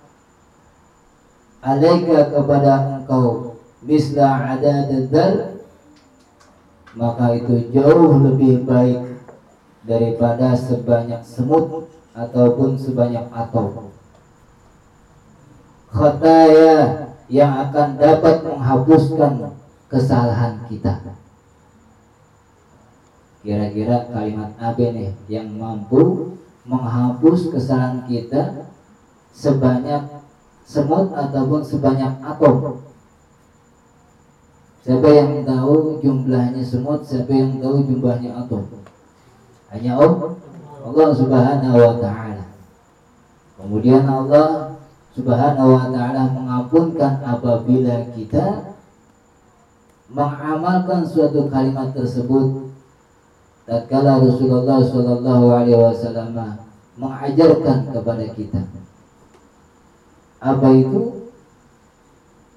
alaika 1.62 2.18
kepada 2.34 2.72
engkau 3.00 3.56
misla 3.86 4.58
ada 4.58 4.90
dal 5.08 5.64
maka 6.94 7.38
itu 7.38 7.70
jauh 7.70 8.20
lebih 8.20 8.66
baik 8.66 9.02
daripada 9.86 10.58
sebanyak 10.58 11.22
semut 11.22 11.88
ataupun 12.14 12.78
sebanyak 12.78 13.26
atom 13.30 13.94
khataya 15.94 17.06
yang 17.30 17.54
akan 17.70 17.96
dapat 17.96 18.42
menghapuskan 18.44 19.54
kesalahan 19.86 20.60
kita. 20.66 21.00
Kira-kira 23.44 24.08
kalimat 24.10 24.56
apa 24.56 24.84
nih 24.90 25.12
yang 25.28 25.52
mampu 25.54 26.34
menghapus 26.64 27.52
kesalahan 27.52 28.04
kita 28.08 28.72
sebanyak 29.32 30.24
semut 30.64 31.12
ataupun 31.12 31.60
sebanyak 31.60 32.12
atom 32.24 32.80
Siapa 34.84 35.08
yang 35.08 35.48
tahu 35.48 35.96
jumlahnya 36.04 36.60
semut, 36.60 37.08
siapa 37.08 37.32
yang 37.32 37.56
tahu 37.56 37.88
jumlahnya 37.88 38.36
atom? 38.36 38.68
Hanya 39.72 39.96
Allah, 39.96 40.36
Allah 40.84 41.08
Subhanahu 41.16 41.76
wa 41.80 41.94
taala. 42.04 42.44
Kemudian 43.56 44.04
Allah 44.04 44.76
Subhanahu 45.16 45.72
wa 45.72 45.88
taala 45.88 46.28
mengampunkan 46.36 47.16
apabila 47.24 48.12
kita 48.12 48.76
mengamalkan 50.12 51.00
suatu 51.08 51.48
kalimat 51.48 51.96
tersebut 51.96 52.63
tatkala 53.64 54.20
Rasulullah 54.20 54.80
Shallallahu 54.84 55.46
Alaihi 55.52 55.80
Wasallam 55.80 56.36
mengajarkan 56.96 57.90
kepada 57.90 58.24
kita 58.32 58.62
apa 60.44 60.68
itu? 60.76 61.24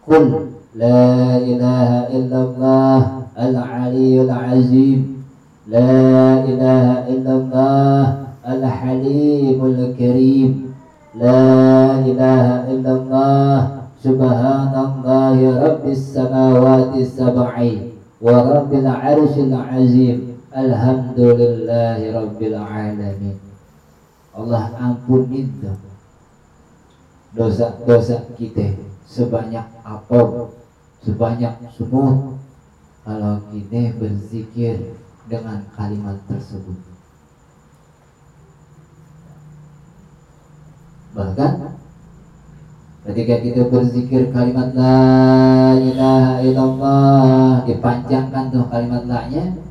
Kun 0.04 0.60
la 0.76 1.40
ilaha 1.40 2.12
illallah 2.12 3.00
al 3.32 3.56
aliyul 3.56 4.28
azim. 4.28 5.24
La 5.72 6.44
ilaha 6.44 7.08
illallah 7.08 8.04
al 8.44 8.64
halimul 8.64 9.96
karim. 9.96 10.76
La 11.16 12.04
ilaha 12.04 12.68
illallah 12.68 13.88
subhanallahi 14.04 15.48
rabbis 15.56 16.12
samawati 16.12 17.08
sab'i 17.08 17.96
wa 18.20 18.36
rabbil 18.52 18.84
arshil 18.84 19.56
azim. 19.56 20.37
Alhamdulillahi 20.58 22.10
Rabbil 22.10 22.58
Alamin. 22.58 23.38
Allah 24.34 24.74
ampuni 24.74 25.46
dosa-dosa 27.38 28.26
kita 28.34 28.74
sebanyak 29.06 29.70
apa? 29.86 30.50
Sebanyak 31.06 31.62
semua. 31.70 32.42
Kalau 33.06 33.46
kita 33.54 34.02
berzikir 34.02 34.98
dengan 35.30 35.62
kalimat 35.78 36.18
tersebut. 36.26 36.82
Bahkan 41.14 41.54
ketika 43.06 43.36
kita 43.46 43.62
berzikir 43.70 44.34
kalimat 44.34 44.74
la 44.74 45.78
ilaha 45.78 46.34
illallah 46.42 47.62
dipanjangkan 47.70 48.50
tuh 48.50 48.66
kalimat 48.74 49.06
la 49.06 49.22
nya 49.30 49.67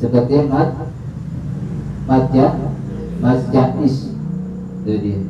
seperti 0.00 0.48
mat 0.48 0.72
matja 2.08 2.56
masjais 3.20 4.16
itu 4.80 4.94
dia. 4.96 5.20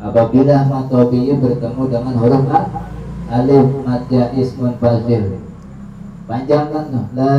Apabila 0.00 0.64
matobiyu 0.64 1.36
bertemu 1.36 1.82
dengan 1.92 2.16
huruf 2.16 2.48
a 2.48 2.60
alif 3.28 3.68
matjais 3.84 4.56
munfazil 4.56 5.38
panjangkan 6.24 6.84
tuh 6.94 7.06
la 7.18 7.36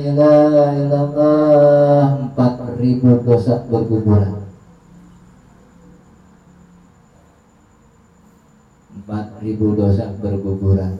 ilaha 0.00 0.64
illallah 0.74 2.04
empat 2.30 2.54
ribu 2.78 3.20
dosa 3.26 3.66
berguguran 3.66 4.46
empat 9.02 9.26
ribu 9.42 9.66
dosa 9.74 10.14
berguguran 10.18 10.98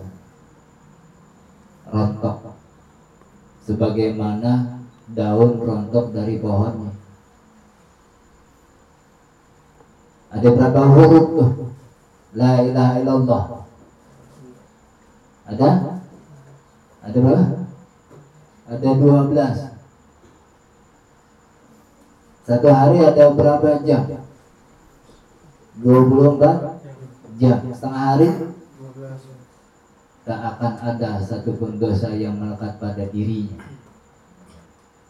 rontok 1.90 2.49
sebagaimana 3.64 4.80
daun 5.10 5.60
rontok 5.60 6.14
dari 6.14 6.38
pohonnya. 6.38 6.92
Ada 10.30 10.48
berapa 10.54 10.80
huruf 10.94 11.26
tuh? 11.34 11.50
La 12.38 12.62
ilaha 12.62 12.94
illallah. 13.02 13.44
Ada? 15.50 15.70
Ada 17.02 17.18
berapa? 17.18 17.58
Ada 18.70 18.88
dua 18.94 19.18
belas. 19.26 19.56
Satu 22.46 22.68
hari 22.70 22.98
ada 23.02 23.30
berapa 23.30 23.82
jam? 23.86 24.26
24 25.80 27.38
jam. 27.38 27.58
Setengah 27.72 28.02
hari 28.10 28.28
tak 30.30 30.46
akan 30.46 30.74
ada 30.78 31.18
satupun 31.18 31.74
dosa 31.82 32.14
yang 32.14 32.38
melekat 32.38 32.78
pada 32.78 33.02
dirinya. 33.10 33.66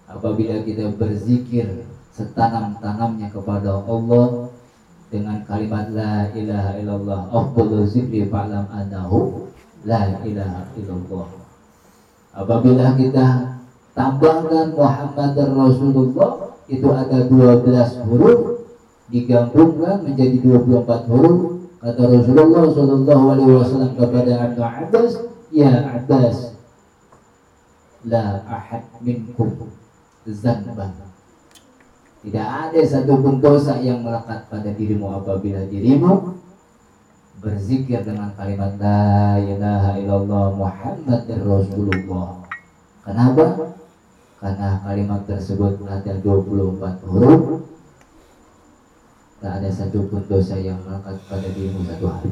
Apabila 0.09 0.64
kita 0.64 0.96
berzikir 0.96 1.85
setanam-tanamnya 2.16 3.28
kepada 3.28 3.85
Allah 3.85 4.48
dengan 5.12 5.44
kalimat 5.44 5.92
la 5.92 6.24
ilaha 6.33 6.72
illallah 6.80 7.20
afdalu 7.37 7.85
zikri 7.85 8.33
fa'lam 8.33 8.64
annahu 8.72 9.44
la 9.85 10.24
ilaha 10.24 10.72
illallah. 10.80 11.28
Apabila 12.33 12.96
kita 12.96 13.61
tambahkan 13.92 14.72
Muhammad 14.72 15.37
Rasulullah 15.37 16.56
itu 16.64 16.88
ada 16.88 17.28
12 17.28 18.09
huruf 18.09 18.64
digabungkan 19.12 20.00
menjadi 20.00 20.40
24 20.40 21.12
huruf 21.12 21.59
Kata 21.80 22.02
Rasulullah 22.12 22.64
Shallallahu 22.68 23.24
Alaihi 23.32 23.52
Wasallam 23.56 23.92
kepada 23.96 24.32
Abu 24.52 24.60
Abbas, 24.60 25.12
ya 25.48 25.72
Abbas, 25.96 26.52
la 28.04 28.44
ahad 28.44 28.84
minkum 29.00 29.72
zanban. 30.28 30.92
Tidak 32.20 32.36
ada 32.68 32.80
satupun 32.84 33.40
dosa 33.40 33.80
yang 33.80 34.04
melekat 34.04 34.44
pada 34.52 34.68
dirimu 34.76 35.08
apabila 35.08 35.64
dirimu 35.72 36.36
berzikir 37.40 38.04
dengan 38.04 38.36
kalimat 38.36 38.76
La 38.76 39.40
ilaha 39.40 39.96
illallah 39.96 40.52
Muhammad 40.52 41.24
Rasulullah. 41.24 42.44
Kenapa? 43.08 43.72
Karena 44.36 44.84
kalimat 44.84 45.24
tersebut 45.24 45.80
ada 45.88 46.12
24 46.20 47.08
huruf 47.08 47.69
Tak 49.40 49.57
ada 49.57 49.72
satu 49.72 50.05
pun 50.12 50.20
dosa 50.29 50.61
yang 50.61 50.76
melekat 50.85 51.16
pada 51.24 51.48
dirimu 51.48 51.81
satu 51.88 52.07
hari 52.12 52.29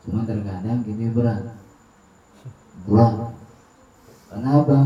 Cuma 0.00 0.24
terkadang 0.24 0.80
gini 0.80 1.12
berat 1.12 1.60
Berat 2.88 3.36
Kenapa? 4.32 4.78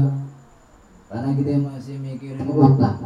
Karena 1.06 1.30
kita 1.38 1.52
masih 1.62 1.96
mikirin 2.02 2.50
utang 2.50 2.98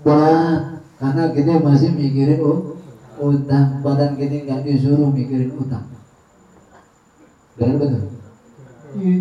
Berat 0.00 0.60
Karena 0.96 1.24
kita 1.36 1.52
masih 1.60 1.90
mikirin 1.92 2.40
utang 3.20 3.68
Padahal 3.84 4.16
kita 4.16 4.36
nggak 4.48 4.64
disuruh 4.64 5.12
mikirin 5.12 5.52
utang 5.52 5.92
Benar 7.60 7.76
betul? 7.76 8.04
Iya. 8.96 9.16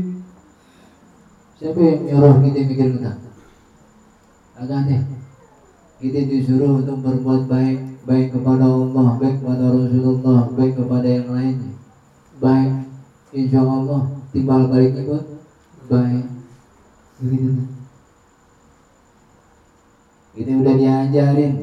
Siapa 1.60 1.80
yang 1.84 2.00
nyuruh 2.08 2.36
kita 2.40 2.60
mikirin 2.72 2.96
utang? 3.04 3.31
Agak 4.62 4.82
deh 4.86 5.02
kita 6.02 6.20
disuruh 6.26 6.82
untuk 6.82 7.02
berbuat 7.02 7.46
baik 7.46 8.06
baik 8.06 8.34
kepada 8.34 8.66
Allah 8.66 9.22
baik 9.22 9.42
kepada 9.42 9.66
Rasulullah 9.70 10.50
baik 10.54 10.74
kepada 10.74 11.08
yang 11.08 11.30
lainnya. 11.30 11.74
Baik 12.42 12.74
insya 13.38 13.62
Allah 13.62 14.10
timbal 14.34 14.66
baliknya 14.66 15.06
pun 15.06 15.22
baik. 15.86 16.26
Begitu. 17.22 17.50
Ini 20.32 20.52
udah 20.58 20.74
diajarin 20.74 21.54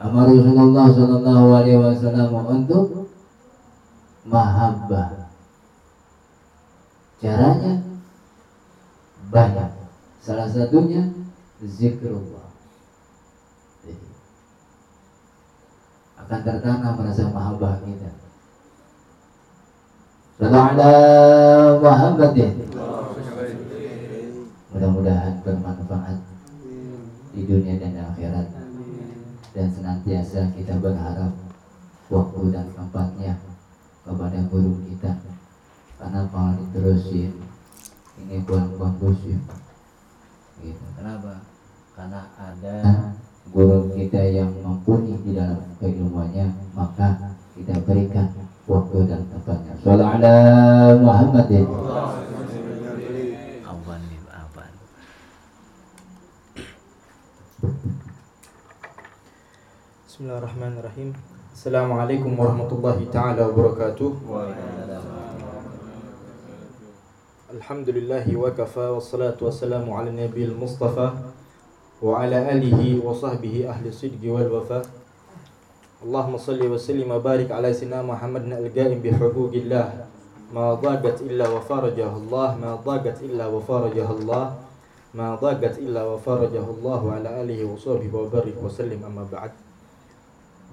sama 0.00 0.20
Rasulullah 0.24 0.86
Shallallahu 0.88 1.46
Alaihi 1.52 1.80
Wasallam 1.84 2.32
untuk 2.32 3.12
mahabbah. 4.24 5.28
Caranya 7.20 7.84
banyak 9.28 9.83
Salah 10.24 10.48
satunya 10.48 11.04
zikrullah. 11.60 12.48
Jadi, 13.84 14.08
akan 16.16 16.40
tertanam 16.40 16.96
rasa 16.96 17.28
mahabbah 17.28 17.84
kita. 17.84 18.08
Sallallahu 20.40 21.84
Muhammadin. 21.84 22.52
Mudah-mudahan 24.72 25.44
bermanfaat 25.44 26.18
di 27.36 27.44
dunia 27.44 27.76
dan 27.76 27.92
akhirat 28.08 28.48
dan 29.52 29.66
senantiasa 29.70 30.56
kita 30.56 30.80
berharap 30.80 31.36
waktu 32.08 32.40
dan 32.48 32.66
tempatnya 32.72 33.36
kepada 34.02 34.40
guru 34.48 34.72
kita 34.88 35.20
karena 36.00 36.20
kalau 36.32 36.52
diterusin 36.58 37.38
ini 38.24 38.42
buang-buang 38.42 38.98
kondusif 38.98 39.38
gitu. 40.62 40.84
Kenapa? 40.94 41.42
Karena 41.94 42.20
ada 42.38 42.76
guru 43.50 43.94
kita 43.94 44.20
yang 44.30 44.50
mumpuni 44.62 45.18
di 45.22 45.34
dalam 45.34 45.62
keilmuannya, 45.78 46.74
maka 46.74 47.38
kita 47.54 47.78
berikan 47.86 48.30
waktu 48.66 48.98
dan 49.06 49.22
tempatnya. 49.30 49.74
Salam 49.82 50.08
ala 50.18 50.34
Muhammadin. 50.98 51.66
Bismillahirrahmanirrahim. 60.14 61.10
Assalamualaikum 61.50 62.38
warahmatullahi 62.38 63.10
taala 63.10 63.50
wabarakatuh. 63.50 64.10
الحمد 67.54 67.88
لله 67.90 68.26
وكفى 68.36 68.86
والصلاة 68.98 69.38
والسلام 69.38 69.86
على 69.90 70.10
النبي 70.10 70.44
المصطفى 70.44 71.08
وعلى 72.02 72.38
آله 72.52 72.80
وصحبه 73.06 73.54
أهل 73.70 73.84
الصدق 73.86 74.22
والوفاء 74.26 74.82
اللهم 76.02 76.34
صل 76.36 76.58
وسلم 76.66 77.06
وبارك 77.10 77.48
على 77.54 77.70
سيدنا 77.70 78.02
محمد 78.02 78.42
القائم 78.52 78.98
بحقوق 79.06 79.52
الله 79.54 79.86
ما 80.50 80.74
ضاقت 80.74 81.22
إلا 81.22 81.46
وفرجه 81.48 82.10
الله 82.16 82.48
ما 82.58 82.72
ضاقت 82.74 83.22
إلا 83.22 83.46
وفرجه 83.46 84.08
الله 84.10 84.44
ما 85.14 85.28
ضاقت 85.38 85.78
إلا 85.78 86.02
وفرجه 86.10 86.64
الله 86.74 86.98
وعلى 87.06 87.28
آله 87.42 87.58
وصحبه 87.70 88.10
وبارك 88.18 88.56
وسلم 88.66 88.98
أما 89.06 89.30
بعد 89.30 89.50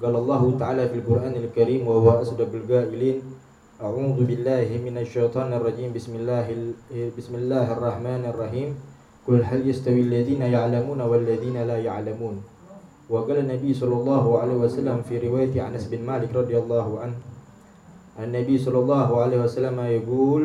قال 0.01 0.15
الله 0.17 0.41
تعالى 0.59 0.83
في 0.89 0.95
القرآن 1.05 1.33
الكريم 1.45 1.81
وهو 1.87 2.09
أصدق 2.25 2.49
القائلين 2.53 3.21
أعوذ 3.81 4.29
بالله 4.29 4.77
من 4.85 5.01
الشيطان 5.01 5.57
الرجيم. 5.57 5.89
بسم 5.89 6.13
الله 6.21 6.45
بسم 7.17 7.33
الله 7.33 7.65
الرحمن 7.65 8.29
الرحيم. 8.29 8.69
قل 9.25 9.41
هل 9.41 9.65
يستوي 9.65 10.05
الذين 10.05 10.53
يعلمون 10.53 11.01
والذين 11.01 11.57
لا 11.65 11.81
يعلمون؟ 11.81 12.45
وقال 13.09 13.37
النبي 13.41 13.73
صلى 13.73 13.95
الله 14.05 14.25
عليه 14.37 14.57
وسلم 14.61 15.01
في 15.09 15.17
رواية 15.25 15.57
أنس 15.57 15.89
بن 15.89 16.05
مالك 16.05 16.29
رضي 16.29 16.61
الله 16.61 16.87
عنه 16.99 17.17
النبي 18.21 18.55
صلى 18.61 18.79
الله 18.85 19.09
عليه 19.21 19.37
وسلم 19.49 19.73
يقول 19.73 20.43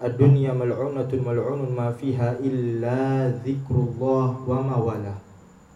الدنيا 0.00 0.56
ملعونة 0.56 1.12
ملعون 1.12 1.60
ما 1.76 1.92
فيها 1.92 2.40
إلا 2.40 3.36
ذكر 3.44 3.76
الله 3.76 4.26
وما 4.48 4.76
والاه 4.80 5.18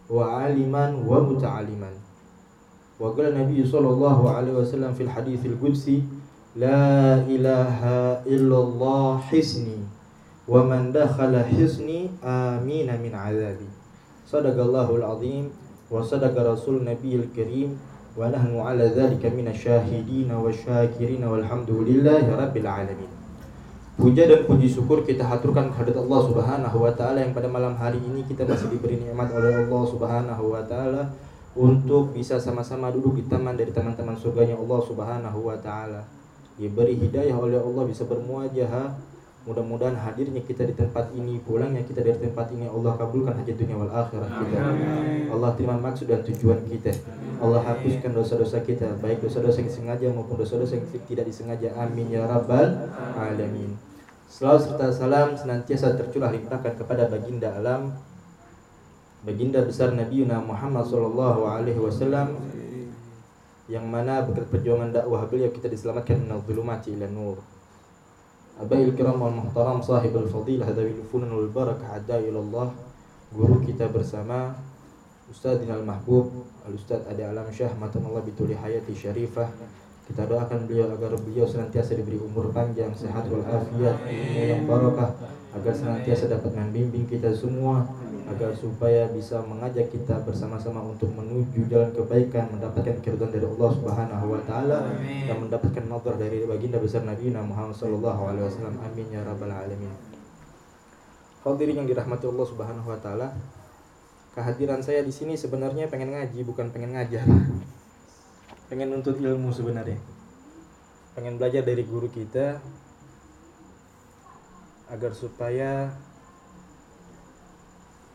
وعالما 0.08 0.84
ومتعلما 1.04 1.92
وقال 3.00 3.26
النبي 3.36 3.60
صلى 3.68 3.88
الله 3.88 4.18
عليه 4.30 4.52
وسلم 4.52 4.92
في 4.96 5.02
الحديث 5.02 5.46
القدسي 5.46 6.21
La 6.52 7.16
ilaha 7.24 8.20
illallah 8.28 9.24
hisni 9.32 9.80
Wa 10.44 10.60
man 10.60 10.92
dakhala 10.92 11.48
hisni 11.48 12.12
amina 12.20 12.92
min 13.00 13.16
azabi 13.16 13.64
Sadaqallahul 14.28 15.00
azim 15.00 15.48
wa 15.88 16.04
sadaqa 16.04 16.44
rasul 16.44 16.84
nabiyil 16.84 17.28
karim 17.32 17.76
wa 18.16 18.28
nahnu 18.28 18.60
ala 18.60 18.84
dhalika 18.84 19.32
minasyahidin 19.32 20.28
wa 20.28 20.48
syakirin 20.48 21.20
walhamdulillahi 21.20 22.32
rabbil 22.32 22.68
alamin. 22.68 23.12
Puja 24.00 24.24
dan 24.24 24.48
puji 24.48 24.72
syukur 24.72 25.04
kita 25.04 25.24
haturkan 25.24 25.68
kehadirat 25.68 26.00
Allah 26.00 26.20
Subhanahu 26.24 26.76
wa 26.80 26.92
taala 26.96 27.20
yang 27.20 27.36
pada 27.36 27.48
malam 27.48 27.76
hari 27.76 28.00
ini 28.00 28.24
kita 28.24 28.48
masih 28.48 28.72
diberi 28.72 29.00
nikmat 29.04 29.28
oleh 29.36 29.68
Allah 29.68 29.82
Subhanahu 29.84 30.44
wa 30.48 30.64
taala 30.64 31.12
untuk 31.52 32.16
bisa 32.16 32.40
sama-sama 32.40 32.88
duduk 32.88 33.20
di 33.20 33.24
taman 33.28 33.52
dari 33.52 33.68
teman-teman 33.68 34.16
surganya 34.16 34.56
Allah 34.56 34.80
Subhanahu 34.80 35.44
wa 35.44 35.56
taala. 35.60 36.21
Diberi 36.56 36.94
hidayah 36.98 37.36
oleh 37.36 37.58
Allah 37.58 37.84
bisa 37.88 38.04
bermuajah. 38.04 38.96
Mudah-mudahan 39.42 39.98
hadirnya 39.98 40.38
kita 40.46 40.62
di 40.62 40.74
tempat 40.78 41.10
ini, 41.18 41.42
pulangnya 41.42 41.82
kita 41.82 41.98
dari 41.98 42.14
tempat 42.14 42.54
ini 42.54 42.70
Allah 42.70 42.94
kabulkan 42.94 43.34
hajat 43.42 43.58
dunia 43.58 43.74
wal 43.74 43.90
akhirat 43.90 44.30
kita. 44.30 44.58
Allah 45.34 45.50
terima 45.58 45.74
maksud 45.82 46.06
dan 46.06 46.22
tujuan 46.22 46.62
kita. 46.70 46.94
Allah 47.42 47.58
hapuskan 47.58 48.14
dosa-dosa 48.14 48.62
kita, 48.62 49.02
baik 49.02 49.18
dosa-dosa 49.18 49.66
yang 49.66 49.72
sengaja 49.74 50.06
maupun 50.14 50.38
dosa-dosa 50.38 50.78
yang 50.78 50.86
tidak 51.10 51.26
disengaja. 51.26 51.74
Amin 51.74 52.06
ya 52.06 52.22
rabbal 52.30 52.86
alamin. 53.18 53.74
Selalu 54.30 54.58
serta 54.62 54.94
salam 54.94 55.34
senantiasa 55.34 55.98
tercurah 55.98 56.30
limpahkan 56.30 56.78
kepada 56.78 57.10
baginda 57.10 57.50
alam 57.58 57.98
baginda 59.22 59.62
besar 59.62 59.94
Nabi 59.94 60.26
Muhammad 60.26 60.82
sallallahu 60.82 61.46
alaihi 61.46 61.78
wasallam 61.78 62.34
yang 63.72 63.88
mana 63.88 64.20
berkat 64.20 64.52
perjuangan 64.52 64.92
dakwah 64.92 65.24
beliau 65.24 65.48
kita 65.48 65.72
diselamatkan. 65.72 66.28
Dari 66.28 66.44
zulumati 66.44 66.92
ila 66.92 67.08
nur. 67.08 67.40
Abail 68.60 68.92
kiram 68.92 69.16
wal 69.16 69.32
muhtaram 69.32 69.80
sahibul 69.80 70.28
fadilah. 70.28 70.68
Dawil 70.68 71.00
funan 71.08 71.32
wal 71.32 71.48
barakah. 71.48 71.96
Ada 71.96 72.20
ila 72.20 72.38
Allah 72.44 72.68
guru 73.32 73.64
kita 73.64 73.88
bersama 73.88 74.52
Ustadz 75.32 75.64
al 75.64 75.80
Mahbub 75.80 76.44
Al 76.68 76.76
Ustadz 76.76 77.08
Adi 77.08 77.24
Alam 77.24 77.48
Syah 77.48 77.72
Allah 77.72 78.20
bituli 78.20 78.52
hayati 78.52 78.92
syarifah 78.92 79.48
kita 80.10 80.26
doakan 80.26 80.66
beliau 80.66 80.90
agar 80.90 81.14
beliau 81.22 81.46
senantiasa 81.46 81.94
diberi 81.94 82.18
umur 82.18 82.50
panjang, 82.50 82.90
sehat 82.92 83.26
walafiat, 83.30 83.96
ilmu 84.02 84.42
yang 84.42 84.62
barakah, 84.66 85.14
agar 85.54 85.72
senantiasa 85.72 86.26
dapat 86.26 86.52
membimbing 86.58 87.06
kita 87.06 87.30
semua 87.30 87.86
agar 88.32 88.54
supaya 88.56 89.10
bisa 89.12 89.42
mengajak 89.44 89.92
kita 89.92 90.22
bersama-sama 90.24 90.80
untuk 90.80 91.10
menuju 91.12 91.68
jalan 91.68 91.90
kebaikan, 91.92 92.48
mendapatkan 92.54 93.02
keridhaan 93.02 93.34
dari 93.34 93.44
Allah 93.44 93.70
Subhanahu 93.76 94.26
wa 94.32 94.40
taala 94.46 94.78
dan 95.02 95.36
mendapatkan 95.36 95.84
nazar 95.84 96.14
dari 96.16 96.46
baginda 96.48 96.78
besar 96.80 97.04
Nabi 97.04 97.34
Muhammad 97.34 97.76
sallallahu 97.76 98.22
alaihi 98.32 98.46
wasallam. 98.48 98.74
Amin 98.80 99.06
ya 99.10 99.20
rabbal 99.26 99.52
alamin. 99.52 99.92
Hadirin 101.42 101.82
yang 101.82 101.88
dirahmati 101.90 102.24
Allah 102.30 102.46
Subhanahu 102.46 102.88
wa 102.88 102.98
taala, 103.02 103.34
kehadiran 104.32 104.80
saya 104.80 105.02
di 105.02 105.10
sini 105.10 105.34
sebenarnya 105.34 105.90
pengen 105.90 106.14
ngaji 106.14 106.46
bukan 106.46 106.70
pengen 106.70 106.94
ngajar. 106.94 107.26
Pengen 108.72 108.88
nuntut 108.88 109.20
ilmu 109.20 109.52
sebenarnya. 109.52 110.00
Pengen 111.12 111.36
belajar 111.36 111.60
dari 111.60 111.84
guru 111.84 112.08
kita 112.08 112.56
agar 114.88 115.12
supaya 115.12 115.92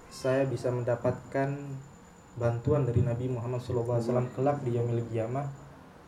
saya 0.10 0.50
bisa 0.50 0.74
mendapatkan 0.74 1.54
bantuan 2.42 2.90
dari 2.90 3.06
Nabi 3.06 3.30
Muhammad 3.30 3.62
SAW 3.62 4.02
kelak 4.34 4.66
di 4.66 4.74
Yomil 4.74 5.06
Qiyamah 5.06 5.46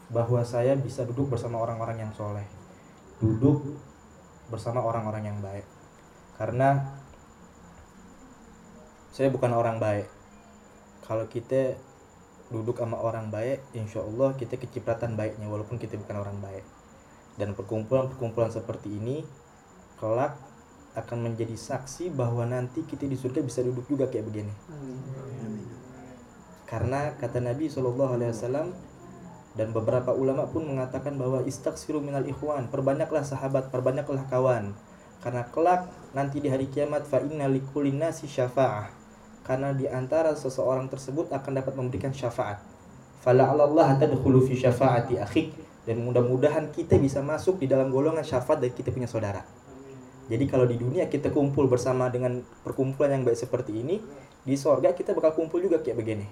bahwa 0.09 0.41
saya 0.41 0.73
bisa 0.73 1.05
duduk 1.05 1.29
bersama 1.29 1.61
orang-orang 1.61 2.09
yang 2.09 2.11
soleh. 2.17 2.49
Duduk 3.21 3.77
bersama 4.49 4.81
orang-orang 4.81 5.29
yang 5.29 5.37
baik. 5.45 5.69
Karena 6.41 6.97
saya 9.13 9.29
bukan 9.29 9.53
orang 9.53 9.77
baik. 9.77 10.09
Kalau 11.05 11.29
kita 11.29 11.77
duduk 12.49 12.81
sama 12.81 12.97
orang 12.97 13.29
baik 13.29 13.61
insya 13.77 14.01
Allah 14.01 14.33
kita 14.33 14.57
kecipratan 14.57 15.13
baiknya 15.13 15.45
walaupun 15.45 15.77
kita 15.77 15.95
bukan 16.01 16.17
orang 16.17 16.37
baik. 16.41 16.65
Dan 17.37 17.55
perkumpulan-perkumpulan 17.55 18.51
seperti 18.51 18.99
ini 18.99 19.23
kelak 20.01 20.35
akan 20.97 21.31
menjadi 21.31 21.53
saksi 21.53 22.11
bahwa 22.11 22.43
nanti 22.49 22.83
kita 22.83 23.05
di 23.05 23.15
surga 23.15 23.45
bisa 23.45 23.61
duduk 23.61 23.85
juga 23.87 24.09
kayak 24.09 24.25
begini. 24.27 24.53
Karena 26.65 27.15
kata 27.15 27.39
Nabi 27.39 27.69
Shallallahu 27.69 28.19
Alaihi 28.19 28.33
Wasallam 28.33 28.67
dan 29.55 29.69
beberapa 29.73 30.11
ulama 30.13 30.49
pun 30.49 30.65
mengatakan 30.65 31.15
bahwa 31.15 31.45
istaksiru 31.45 32.01
minal 32.01 32.25
ikhwan 32.25 32.67
perbanyaklah 32.67 33.23
sahabat 33.23 33.69
perbanyaklah 33.71 34.25
kawan. 34.27 34.73
Karena 35.21 35.45
kelak 35.53 35.87
nanti 36.11 36.41
di 36.41 36.49
hari 36.49 36.67
kiamat 36.67 37.05
fa 37.05 37.21
inna 37.21 37.45
likullinasi 37.47 38.25
syafa'ah 38.25 38.98
karena 39.49 39.73
di 39.73 39.89
antara 39.89 40.37
seseorang 40.37 40.85
tersebut 40.93 41.33
akan 41.33 41.51
dapat 41.57 41.73
memberikan 41.73 42.13
syafaat 42.13 42.61
fala 43.25 43.49
Allah 43.49 43.97
tadkhulu 43.97 44.45
fi 44.45 44.53
syafaati 44.53 45.17
akhik 45.17 45.57
dan 45.89 46.05
mudah-mudahan 46.05 46.69
kita 46.69 47.01
bisa 47.01 47.25
masuk 47.25 47.57
di 47.57 47.65
dalam 47.65 47.89
golongan 47.89 48.21
syafaat 48.21 48.61
dari 48.61 48.77
kita 48.77 48.93
punya 48.93 49.09
saudara 49.09 49.41
jadi 50.29 50.45
kalau 50.45 50.69
di 50.69 50.77
dunia 50.77 51.09
kita 51.09 51.33
kumpul 51.33 51.65
bersama 51.65 52.05
dengan 52.13 52.45
perkumpulan 52.61 53.17
yang 53.17 53.25
baik 53.25 53.49
seperti 53.49 53.81
ini, 53.81 53.97
di 54.45 54.53
sorga 54.53 54.93
kita 54.93 55.17
bakal 55.17 55.33
kumpul 55.33 55.57
juga 55.57 55.81
kayak 55.81 55.97
begini. 55.97 56.29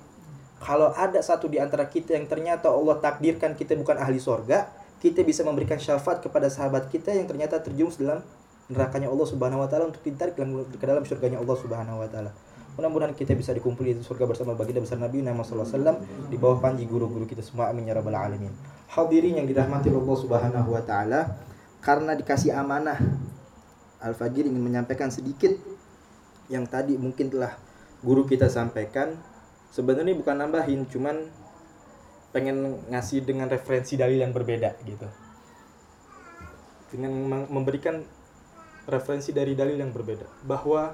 Kalau 0.62 0.94
ada 0.94 1.18
satu 1.18 1.50
di 1.50 1.58
antara 1.58 1.90
kita 1.90 2.14
yang 2.14 2.30
ternyata 2.30 2.70
Allah 2.70 3.02
takdirkan 3.02 3.58
kita 3.58 3.74
bukan 3.74 3.98
ahli 3.98 4.22
sorga, 4.22 4.70
kita 5.02 5.26
bisa 5.26 5.42
memberikan 5.42 5.82
syafaat 5.82 6.22
kepada 6.22 6.46
sahabat 6.46 6.94
kita 6.94 7.10
yang 7.10 7.26
ternyata 7.26 7.58
terjumus 7.58 7.98
dalam 7.98 8.22
nerakanya 8.70 9.10
Allah 9.10 9.26
Subhanahu 9.26 9.66
wa 9.66 9.70
taala 9.70 9.90
untuk 9.90 10.06
ditarik 10.06 10.38
ke 10.38 10.86
dalam 10.86 11.02
surganya 11.02 11.42
Allah 11.42 11.58
Subhanahu 11.58 11.98
wa 11.98 12.10
taala. 12.10 12.32
Mudah-mudahan 12.78 13.18
kita 13.18 13.34
bisa 13.34 13.58
dikumpuli 13.58 13.98
di 13.98 14.06
surga 14.06 14.30
bersama 14.30 14.54
baginda 14.54 14.78
besar 14.78 15.02
Nabi 15.02 15.26
Muhammad 15.26 15.50
SAW 15.50 15.98
di 16.30 16.38
bawah 16.38 16.62
panji 16.62 16.86
guru-guru 16.86 17.26
kita 17.26 17.42
semua. 17.42 17.74
Amin 17.74 17.90
ya 17.90 17.98
rabbal 17.98 18.14
alamin. 18.14 18.54
Hadirin 18.94 19.42
yang 19.42 19.50
dirahmati 19.50 19.90
Allah 19.90 20.18
Subhanahu 20.22 20.70
wa 20.78 20.84
taala, 20.86 21.42
karena 21.82 22.14
dikasih 22.14 22.54
amanah 22.54 23.02
Al-Fajir 23.98 24.46
ingin 24.46 24.62
menyampaikan 24.62 25.10
sedikit 25.10 25.58
yang 26.54 26.70
tadi 26.70 27.02
mungkin 27.02 27.34
telah 27.34 27.58
guru 28.06 28.30
kita 28.30 28.46
sampaikan. 28.46 29.18
Sebenarnya 29.74 30.14
bukan 30.14 30.38
nambahin, 30.38 30.86
cuman 30.86 31.34
pengen 32.30 32.78
ngasih 32.94 33.26
dengan 33.26 33.50
referensi 33.50 33.98
dalil 33.98 34.22
yang 34.22 34.30
berbeda 34.38 34.78
gitu. 34.86 35.10
Dengan 36.94 37.10
memberikan 37.50 38.06
referensi 38.86 39.34
dari 39.34 39.58
dalil 39.58 39.82
yang 39.82 39.90
berbeda 39.90 40.46
bahwa 40.46 40.94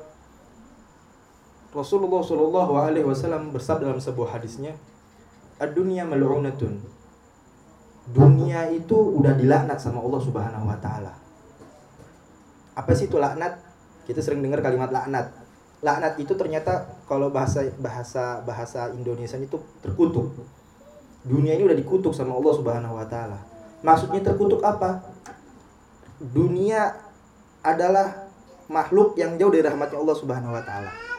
Rasulullah 1.74 2.22
Shallallahu 2.22 2.74
Alaihi 2.78 3.02
Wasallam 3.02 3.50
bersabda 3.50 3.90
dalam 3.90 3.98
sebuah 3.98 4.38
hadisnya, 4.38 4.78
"Ad-dunya 5.58 6.06
mal'unatun." 6.06 6.78
Dunia 8.14 8.70
itu 8.70 8.94
udah 8.94 9.34
dilaknat 9.34 9.82
sama 9.82 10.06
Allah 10.06 10.22
Subhanahu 10.22 10.70
wa 10.70 10.78
taala. 10.78 11.18
Apa 12.78 12.94
sih 12.94 13.10
itu 13.10 13.18
laknat? 13.18 13.58
Kita 14.06 14.22
sering 14.22 14.46
dengar 14.46 14.62
kalimat 14.62 14.94
laknat. 14.94 15.34
Laknat 15.82 16.22
itu 16.22 16.38
ternyata 16.38 16.86
kalau 17.10 17.34
bahasa 17.34 17.66
bahasa 17.82 18.44
bahasa 18.46 18.94
Indonesia 18.94 19.40
itu 19.42 19.58
terkutuk. 19.82 20.30
Dunia 21.26 21.58
ini 21.58 21.66
udah 21.66 21.78
dikutuk 21.80 22.14
sama 22.14 22.38
Allah 22.38 22.54
Subhanahu 22.54 23.00
wa 23.02 23.08
taala. 23.10 23.40
Maksudnya 23.82 24.22
terkutuk 24.22 24.62
apa? 24.62 25.02
Dunia 26.22 26.92
adalah 27.66 28.30
makhluk 28.70 29.16
yang 29.18 29.40
jauh 29.40 29.50
dari 29.50 29.64
rahmatnya 29.64 29.98
Allah 29.98 30.18
Subhanahu 30.20 30.54
wa 30.54 30.62
taala 30.62 31.13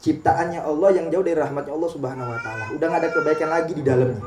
ciptaannya 0.00 0.64
Allah 0.64 0.90
yang 0.96 1.06
jauh 1.12 1.24
dari 1.24 1.36
rahmatnya 1.36 1.72
Allah 1.76 1.90
Subhanahu 1.92 2.28
wa 2.28 2.40
taala 2.40 2.64
udah 2.72 2.86
gak 2.88 3.00
ada 3.04 3.10
kebaikan 3.12 3.48
lagi 3.52 3.72
di 3.76 3.84
dalamnya 3.84 4.24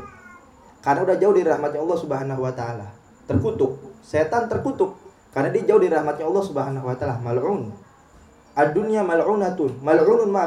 karena 0.86 1.02
udah 1.06 1.18
jauh 1.18 1.34
dari 1.34 1.48
rahmatnya 1.50 1.80
Allah 1.82 1.98
Subhanahu 1.98 2.42
wa 2.46 2.54
taala 2.54 2.88
terkutuk 3.26 3.82
setan 4.06 4.46
terkutuk 4.46 5.04
karena 5.34 5.50
dia 5.50 5.74
jauh 5.74 5.82
dari 5.82 5.90
rahmatnya 5.90 6.30
Allah 6.30 6.44
Subhanahu 6.46 6.86
wa 6.86 6.94
taala, 6.94 7.18
mal'un. 7.18 7.74
Ad-dunya 8.54 9.02
mal'unatun, 9.02 9.82
mal'unun 9.82 10.30
ma. 10.30 10.46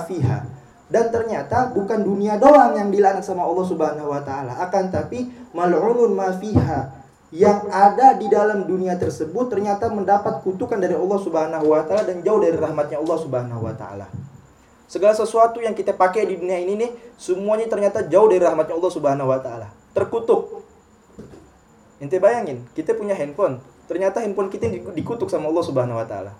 Dan 0.87 1.11
ternyata 1.11 1.75
bukan 1.75 2.07
dunia 2.07 2.39
doang 2.39 2.79
yang 2.79 2.95
dilaknat 2.95 3.27
sama 3.27 3.43
Allah 3.43 3.67
Subhanahu 3.67 4.07
wa 4.07 4.23
taala, 4.23 4.55
akan 4.63 4.95
tapi 4.95 5.27
mal'unun 5.51 6.15
ma 6.15 6.31
fiha. 6.39 7.03
Yang 7.35 7.67
ada 7.75 8.15
di 8.15 8.31
dalam 8.31 8.71
dunia 8.71 8.95
tersebut 8.95 9.51
ternyata 9.51 9.91
mendapat 9.91 10.47
kutukan 10.47 10.79
dari 10.79 10.95
Allah 10.95 11.19
Subhanahu 11.19 11.75
wa 11.75 11.83
taala 11.83 12.07
dan 12.07 12.23
jauh 12.23 12.39
dari 12.39 12.55
rahmatnya 12.55 13.03
Allah 13.03 13.19
Subhanahu 13.19 13.67
wa 13.67 13.75
taala. 13.75 14.07
Segala 14.87 15.19
sesuatu 15.19 15.59
yang 15.59 15.75
kita 15.75 15.91
pakai 15.91 16.31
di 16.31 16.39
dunia 16.39 16.63
ini 16.63 16.79
nih, 16.79 16.91
semuanya 17.19 17.67
ternyata 17.67 18.07
jauh 18.07 18.31
dari 18.31 18.39
rahmatnya 18.39 18.79
Allah 18.79 18.93
Subhanahu 18.95 19.29
wa 19.29 19.41
taala. 19.43 19.67
Terkutuk. 19.91 20.63
Ente 21.99 22.23
bayangin, 22.23 22.63
kita 22.77 22.95
punya 22.95 23.19
handphone, 23.19 23.59
ternyata 23.91 24.23
handphone 24.23 24.47
kita 24.53 24.71
dikutuk 24.95 25.27
sama 25.27 25.51
Allah 25.51 25.65
Subhanahu 25.65 25.99
wa 25.99 26.07
taala. 26.07 26.33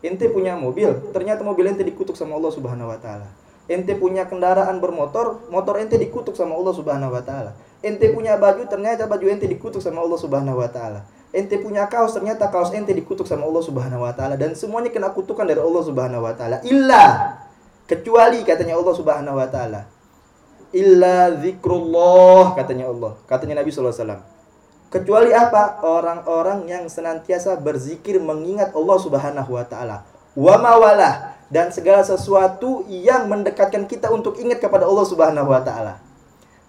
Ente 0.00 0.32
punya 0.32 0.56
mobil, 0.56 0.88
ternyata 1.12 1.44
mobil 1.44 1.68
ente 1.68 1.84
dikutuk 1.84 2.16
sama 2.16 2.40
Allah 2.40 2.52
Subhanahu 2.54 2.88
wa 2.88 2.96
taala. 2.96 3.28
Ente 3.68 3.92
punya 3.98 4.24
kendaraan 4.24 4.80
bermotor, 4.80 5.44
motor 5.52 5.76
ente 5.76 6.00
dikutuk 6.00 6.32
sama 6.32 6.56
Allah 6.56 6.72
Subhanahu 6.72 7.12
wa 7.12 7.20
taala. 7.20 7.52
Ente 7.84 8.08
punya 8.16 8.40
baju, 8.40 8.64
ternyata 8.64 9.04
baju 9.04 9.26
ente 9.28 9.44
dikutuk 9.44 9.84
sama 9.84 10.00
Allah 10.00 10.16
Subhanahu 10.16 10.56
wa 10.56 10.70
taala. 10.72 11.04
Ente 11.36 11.60
punya 11.60 11.84
kaos, 11.84 12.16
ternyata 12.16 12.48
kaos 12.48 12.72
ente 12.72 12.96
dikutuk 12.96 13.28
sama 13.28 13.44
Allah 13.44 13.62
Subhanahu 13.62 14.02
wa 14.08 14.14
taala 14.16 14.40
dan 14.40 14.56
semuanya 14.56 14.88
kena 14.88 15.12
kutukan 15.12 15.44
dari 15.44 15.60
Allah 15.60 15.82
Subhanahu 15.84 16.24
wa 16.24 16.32
taala. 16.32 16.64
Illa 16.64 17.04
kecuali 17.90 18.46
katanya 18.46 18.78
Allah 18.78 18.94
Subhanahu 18.94 19.34
wa 19.34 19.48
taala. 19.50 19.90
Illa 20.70 21.34
zikrullah 21.42 22.54
katanya 22.54 22.86
Allah. 22.86 23.18
Katanya 23.26 23.58
Nabi 23.58 23.74
sallallahu 23.74 23.90
alaihi 23.90 24.06
wasallam. 24.06 24.22
Kecuali 24.90 25.30
apa? 25.34 25.82
Orang-orang 25.82 26.70
yang 26.70 26.86
senantiasa 26.86 27.58
berzikir 27.58 28.22
mengingat 28.22 28.70
Allah 28.70 28.98
Subhanahu 29.02 29.50
wa 29.58 29.66
taala. 29.66 30.06
Wa 30.38 30.62
mawalah 30.62 31.34
dan 31.50 31.74
segala 31.74 32.06
sesuatu 32.06 32.86
yang 32.86 33.26
mendekatkan 33.26 33.90
kita 33.90 34.06
untuk 34.14 34.38
ingat 34.38 34.62
kepada 34.62 34.86
Allah 34.86 35.02
Subhanahu 35.02 35.50
wa 35.50 35.58
taala. 35.58 35.98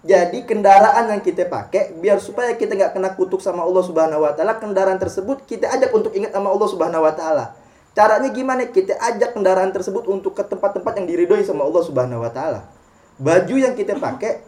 Jadi 0.02 0.42
kendaraan 0.42 1.14
yang 1.14 1.22
kita 1.22 1.46
pakai 1.46 1.94
biar 1.94 2.18
supaya 2.18 2.58
kita 2.58 2.74
nggak 2.74 2.98
kena 2.98 3.14
kutuk 3.14 3.38
sama 3.38 3.62
Allah 3.62 3.86
Subhanahu 3.86 4.26
wa 4.26 4.34
taala, 4.34 4.58
kendaraan 4.58 4.98
tersebut 4.98 5.46
kita 5.46 5.70
ajak 5.70 5.94
untuk 5.94 6.10
ingat 6.18 6.34
sama 6.34 6.50
Allah 6.50 6.68
Subhanahu 6.68 7.06
wa 7.06 7.14
taala. 7.14 7.54
Caranya 7.92 8.32
gimana? 8.32 8.64
Kita 8.68 8.96
ajak 8.96 9.36
kendaraan 9.36 9.68
tersebut 9.68 10.08
untuk 10.08 10.32
ke 10.32 10.42
tempat-tempat 10.44 10.96
yang 10.96 11.06
diridhoi 11.08 11.44
sama 11.44 11.68
Allah 11.68 11.82
Subhanahu 11.84 12.24
wa 12.24 12.32
taala. 12.32 12.64
Baju 13.20 13.56
yang 13.60 13.76
kita 13.76 14.00
pakai 14.00 14.40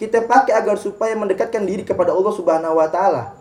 kita 0.00 0.24
pakai 0.24 0.56
agar 0.56 0.80
supaya 0.80 1.12
mendekatkan 1.12 1.60
diri 1.66 1.84
kepada 1.84 2.16
Allah 2.16 2.32
Subhanahu 2.32 2.78
wa 2.80 2.88
taala 2.88 3.36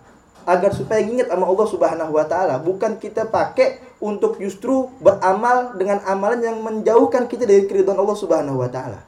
agar 0.50 0.74
supaya 0.74 1.00
ingat 1.06 1.30
sama 1.30 1.46
Allah 1.46 1.68
Subhanahu 1.70 2.12
wa 2.16 2.26
taala, 2.26 2.58
bukan 2.58 2.98
kita 2.98 3.30
pakai 3.30 3.80
untuk 4.02 4.42
justru 4.42 4.90
beramal 4.98 5.78
dengan 5.78 6.02
amalan 6.10 6.42
yang 6.42 6.58
menjauhkan 6.66 7.30
kita 7.30 7.46
dari 7.46 7.70
keridhaan 7.70 8.02
Allah 8.02 8.18
Subhanahu 8.18 8.58
wa 8.58 8.70
taala. 8.72 9.06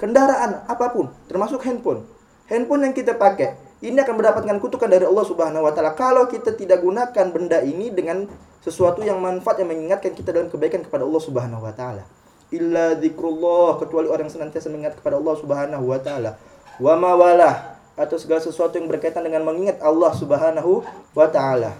Kendaraan 0.00 0.66
apa 0.66 0.90
pun, 0.90 1.14
termasuk 1.30 1.62
handphone. 1.62 2.02
Handphone 2.50 2.90
yang 2.90 2.94
kita 2.96 3.14
pakai 3.14 3.56
ini 3.84 4.00
akan 4.00 4.16
mendapatkan 4.18 4.56
kutukan 4.58 4.88
dari 4.90 5.04
Allah 5.06 5.24
Subhanahu 5.24 5.64
wa 5.64 5.72
taala 5.72 5.92
kalau 5.94 6.26
kita 6.26 6.56
tidak 6.58 6.80
gunakan 6.82 7.26
benda 7.30 7.62
ini 7.62 7.92
dengan 7.94 8.26
sesuatu 8.64 9.04
yang 9.04 9.20
manfaat 9.20 9.60
yang 9.60 9.68
mengingatkan 9.68 10.16
kita 10.16 10.32
dalam 10.32 10.48
kebaikan 10.48 10.80
kepada 10.80 11.04
Allah 11.04 11.20
Subhanahu 11.20 11.60
wa 11.60 11.74
taala. 11.76 12.08
Illa 12.48 12.96
zikrullah 12.96 13.76
kecuali 13.76 14.08
orang 14.08 14.32
senantiasa 14.32 14.72
mengingat 14.72 14.96
kepada 14.96 15.20
Allah 15.20 15.36
Subhanahu 15.36 15.84
wa 15.84 16.00
taala. 16.00 16.40
Wa 16.80 16.96
mawalah 16.96 17.76
atau 17.94 18.16
segala 18.16 18.40
sesuatu 18.40 18.80
yang 18.80 18.88
berkaitan 18.88 19.20
dengan 19.20 19.44
mengingat 19.44 19.84
Allah 19.84 20.16
Subhanahu 20.16 20.80
wa 21.12 21.28
taala. 21.28 21.76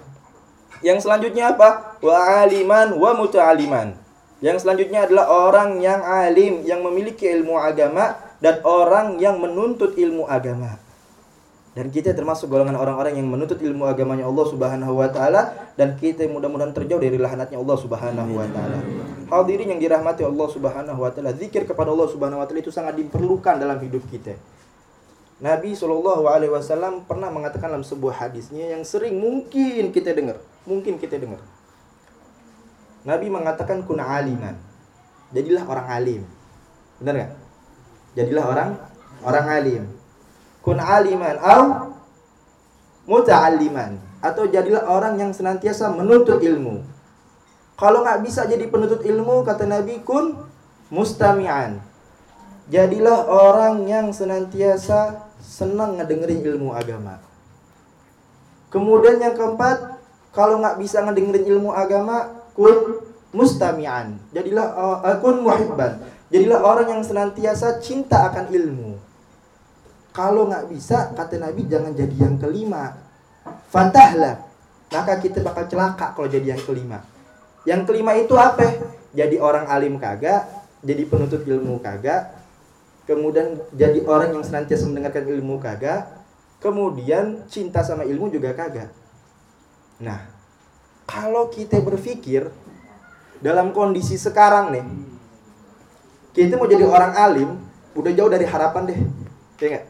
Yang 0.84 1.08
selanjutnya 1.08 1.56
apa? 1.56 1.96
Wa 2.04 2.44
aliman 2.44 2.92
wa 3.00 3.16
muta'aliman. 3.16 3.96
Yang 4.44 4.68
selanjutnya 4.68 5.08
adalah 5.08 5.32
orang 5.32 5.80
yang 5.80 6.04
alim 6.04 6.68
yang 6.68 6.84
memiliki 6.84 7.24
ilmu 7.24 7.56
agama 7.56 8.20
dan 8.44 8.60
orang 8.60 9.16
yang 9.16 9.40
menuntut 9.40 9.96
ilmu 9.96 10.28
agama. 10.28 10.83
Dan 11.74 11.90
kita 11.90 12.14
termasuk 12.14 12.46
golongan 12.46 12.78
orang-orang 12.78 13.18
yang 13.18 13.26
menuntut 13.26 13.58
ilmu 13.58 13.90
agamanya 13.90 14.30
Allah 14.30 14.46
Subhanahu 14.46 14.94
wa 14.94 15.10
taala 15.10 15.74
dan 15.74 15.98
kita 15.98 16.22
mudah-mudahan 16.30 16.70
terjauh 16.70 17.02
dari 17.02 17.18
lahanatnya 17.18 17.58
Allah 17.58 17.74
Subhanahu 17.74 18.30
wa 18.30 18.46
taala. 18.46 18.78
Hadirin 19.26 19.74
yang 19.74 19.80
dirahmati 19.82 20.22
Allah 20.22 20.46
Subhanahu 20.54 21.02
wa 21.02 21.10
taala, 21.10 21.34
zikir 21.34 21.66
kepada 21.66 21.90
Allah 21.90 22.06
Subhanahu 22.06 22.38
wa 22.38 22.46
taala 22.46 22.62
itu 22.62 22.70
sangat 22.70 22.94
diperlukan 22.94 23.58
dalam 23.58 23.74
hidup 23.82 24.06
kita. 24.06 24.38
Nabi 25.42 25.74
Shallallahu 25.74 26.30
Alaihi 26.30 26.54
Wasallam 26.54 27.10
pernah 27.10 27.26
mengatakan 27.26 27.74
dalam 27.74 27.82
sebuah 27.82 28.22
hadisnya 28.22 28.78
yang 28.78 28.86
sering 28.86 29.18
mungkin 29.18 29.90
kita 29.90 30.14
dengar, 30.14 30.38
mungkin 30.62 30.94
kita 30.94 31.18
dengar. 31.18 31.42
Nabi 33.02 33.26
mengatakan 33.34 33.82
kun 33.82 33.98
aliman, 33.98 34.54
jadilah 35.34 35.66
orang 35.66 35.86
alim, 35.90 36.22
benar 37.02 37.14
nggak? 37.18 37.32
Jadilah 38.14 38.44
orang 38.46 38.70
orang 39.26 39.46
alim. 39.50 39.82
Kun 40.64 40.80
aliman 40.80 41.36
au 41.44 41.92
muta'alliman 43.04 44.00
atau 44.24 44.48
jadilah 44.48 44.88
orang 44.88 45.20
yang 45.20 45.30
senantiasa 45.36 45.92
menuntut 45.92 46.40
ilmu. 46.40 46.80
Kalau 47.76 48.00
nggak 48.00 48.24
bisa 48.24 48.48
jadi 48.48 48.64
penuntut 48.72 49.04
ilmu, 49.04 49.44
kata 49.44 49.68
Nabi 49.68 50.00
kun 50.00 50.40
mustami'an. 50.88 51.84
Jadilah 52.72 53.28
orang 53.28 53.84
yang 53.84 54.08
senantiasa 54.08 55.28
senang 55.36 56.00
ngedengerin 56.00 56.40
ilmu 56.40 56.72
agama. 56.72 57.20
Kemudian 58.72 59.20
yang 59.20 59.36
keempat, 59.36 60.00
kalau 60.32 60.64
nggak 60.64 60.80
bisa 60.80 61.04
ngedengerin 61.04 61.44
ilmu 61.44 61.76
agama, 61.76 62.40
kun 62.56 63.04
mustami'an. 63.36 64.16
Jadilah 64.32 64.66
uh, 65.04 65.18
kun 65.20 65.44
muhibban. 65.44 66.00
Jadilah 66.32 66.64
orang 66.64 66.88
yang 66.88 67.02
senantiasa 67.04 67.84
cinta 67.84 68.32
akan 68.32 68.48
ilmu. 68.48 68.93
Kalau 70.14 70.46
nggak 70.46 70.70
bisa, 70.70 71.10
kata 71.10 71.42
Nabi 71.42 71.66
jangan 71.66 71.90
jadi 71.90 72.14
yang 72.14 72.38
kelima. 72.38 72.94
Fantahlah. 73.66 74.46
Maka 74.94 75.18
kita 75.18 75.42
bakal 75.42 75.66
celaka 75.66 76.14
kalau 76.14 76.30
jadi 76.30 76.54
yang 76.54 76.62
kelima. 76.62 77.02
Yang 77.66 77.82
kelima 77.90 78.14
itu 78.14 78.38
apa? 78.38 78.62
Jadi 79.10 79.42
orang 79.42 79.66
alim 79.66 79.98
kagak, 79.98 80.46
jadi 80.86 81.02
penuntut 81.10 81.42
ilmu 81.42 81.82
kagak, 81.82 82.30
kemudian 83.10 83.58
jadi 83.74 84.06
orang 84.06 84.38
yang 84.38 84.44
senantiasa 84.46 84.86
mendengarkan 84.86 85.26
ilmu 85.26 85.58
kagak, 85.58 86.06
kemudian 86.62 87.42
cinta 87.50 87.82
sama 87.82 88.06
ilmu 88.06 88.30
juga 88.30 88.54
kagak. 88.54 88.90
Nah, 89.98 90.22
kalau 91.10 91.50
kita 91.50 91.78
berpikir 91.82 92.50
dalam 93.42 93.74
kondisi 93.74 94.14
sekarang 94.14 94.74
nih, 94.74 94.86
kita 96.34 96.58
mau 96.58 96.66
jadi 96.66 96.86
orang 96.86 97.12
alim, 97.14 97.50
udah 97.94 98.12
jauh 98.14 98.30
dari 98.30 98.46
harapan 98.46 98.82
deh. 98.90 99.00
Kayak 99.54 99.70
gak? 99.70 99.84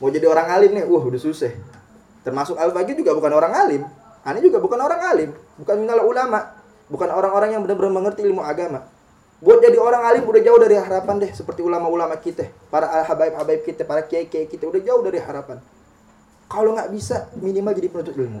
Mau 0.00 0.08
jadi 0.08 0.26
orang 0.26 0.48
alim 0.48 0.70
nih, 0.72 0.84
wah 0.88 1.04
udah 1.04 1.20
susah. 1.20 1.52
Termasuk 2.24 2.56
Al-Bagi 2.56 2.96
juga 2.96 3.12
bukan 3.12 3.32
orang 3.36 3.52
alim. 3.52 3.82
Ani 4.20 4.44
juga 4.44 4.60
bukan 4.60 4.76
orang 4.76 5.00
alim, 5.00 5.30
bukan 5.56 5.76
minal 5.80 6.04
ulama, 6.04 6.52
bukan 6.92 7.08
orang-orang 7.08 7.56
yang 7.56 7.64
benar-benar 7.64 7.92
mengerti 7.92 8.20
ilmu 8.24 8.44
agama. 8.44 8.84
Buat 9.40 9.64
jadi 9.64 9.80
orang 9.80 10.04
alim 10.04 10.28
udah 10.28 10.40
jauh 10.44 10.60
dari 10.60 10.76
harapan 10.76 11.16
deh 11.16 11.32
seperti 11.32 11.64
ulama-ulama 11.64 12.12
kita, 12.20 12.44
para 12.68 13.00
habaib-habaib 13.08 13.64
kita, 13.64 13.88
para 13.88 14.04
kiai-kiai 14.04 14.44
kita 14.44 14.68
udah 14.68 14.80
jauh 14.84 15.00
dari 15.00 15.16
harapan. 15.16 15.64
Kalau 16.52 16.76
nggak 16.76 16.92
bisa 16.92 17.32
minimal 17.40 17.72
jadi 17.72 17.88
penuntut 17.88 18.16
ilmu. 18.20 18.40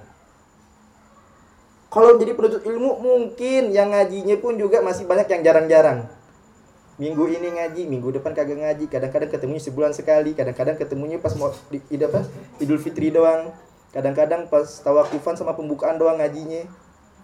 Kalau 1.88 2.20
jadi 2.20 2.32
penuntut 2.36 2.62
ilmu 2.68 2.90
mungkin 3.00 3.72
yang 3.72 3.96
ngajinya 3.96 4.36
pun 4.36 4.60
juga 4.60 4.84
masih 4.84 5.08
banyak 5.08 5.32
yang 5.32 5.40
jarang-jarang. 5.40 5.98
Minggu 7.00 7.32
ini 7.32 7.48
ngaji, 7.48 7.88
minggu 7.88 8.20
depan 8.20 8.36
kagak 8.36 8.60
ngaji, 8.60 8.84
kadang-kadang 8.92 9.32
ketemunya 9.32 9.62
sebulan 9.64 9.96
sekali, 9.96 10.36
kadang-kadang 10.36 10.76
ketemunya 10.76 11.16
pas 11.16 11.32
mau 11.32 11.48
di, 11.72 11.80
di 11.88 11.96
apa? 11.96 12.28
Idul 12.60 12.76
Fitri 12.76 13.08
doang. 13.08 13.56
Kadang-kadang 13.88 14.52
pas 14.52 14.68
tawakufan 14.84 15.32
sama 15.32 15.56
pembukaan 15.56 15.96
doang 15.96 16.20
ngajinya. 16.20 16.68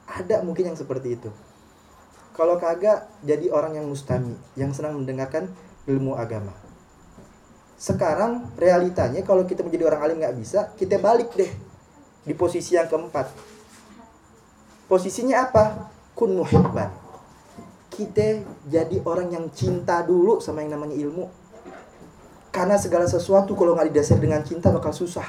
Ada 0.09 0.41
mungkin 0.41 0.73
yang 0.73 0.79
seperti 0.81 1.21
itu. 1.21 1.29
Kalau 2.33 2.57
kagak 2.57 3.05
jadi 3.21 3.53
orang 3.53 3.77
yang 3.77 3.85
mustami, 3.85 4.33
yang 4.57 4.73
senang 4.73 4.97
mendengarkan 4.97 5.53
ilmu 5.85 6.17
agama. 6.17 6.57
Sekarang 7.77 8.49
realitanya 8.57 9.21
kalau 9.29 9.45
kita 9.45 9.61
menjadi 9.61 9.93
orang 9.93 10.01
alim 10.09 10.17
nggak 10.25 10.37
bisa, 10.41 10.73
kita 10.81 10.97
balik 10.97 11.37
deh 11.37 11.53
di 12.25 12.33
posisi 12.33 12.81
yang 12.81 12.89
keempat. 12.89 13.29
Posisinya 14.89 15.53
apa? 15.53 15.93
Kun 16.17 16.33
muhibban. 16.33 17.06
Kita 17.97 18.45
jadi 18.69 19.01
orang 19.09 19.33
yang 19.33 19.49
cinta 19.57 20.05
dulu 20.05 20.37
sama 20.45 20.61
yang 20.61 20.77
namanya 20.77 21.01
ilmu. 21.01 21.33
Karena 22.53 22.77
segala 22.77 23.09
sesuatu 23.09 23.57
kalau 23.57 23.73
nggak 23.73 23.89
didasari 23.89 24.21
dengan 24.21 24.45
cinta 24.45 24.69
bakal 24.69 24.93
susah. 24.93 25.25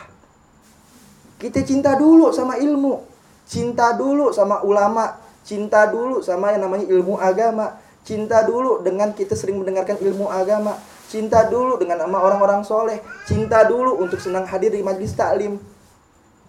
Kita 1.39 1.63
cinta 1.63 1.95
dulu 1.95 2.36
sama 2.36 2.59
ilmu. 2.59 3.07
Cinta 3.47 3.95
dulu 3.95 4.36
sama 4.36 4.59
ulama 4.68 5.28
cinta 5.47 5.88
dulu 5.88 6.20
sama 6.20 6.51
yang 6.51 6.68
namanya 6.68 6.84
ilmu 6.91 7.15
agama 7.15 7.80
cinta 8.03 8.43
dulu 8.43 8.84
dengan 8.84 9.15
kita 9.15 9.32
sering 9.32 9.63
mendengarkan 9.63 9.95
ilmu 9.95 10.28
agama 10.28 10.76
cinta 11.07 11.47
dulu 11.47 11.80
dengan 11.80 12.03
nama 12.03 12.20
orang-orang 12.20 12.68
soleh 12.68 12.99
cinta 13.24 13.63
dulu 13.63 13.95
untuk 14.03 14.20
senang 14.20 14.43
hadir 14.43 14.76
di 14.76 14.84
majlis 14.84 15.15
taklim 15.15 15.55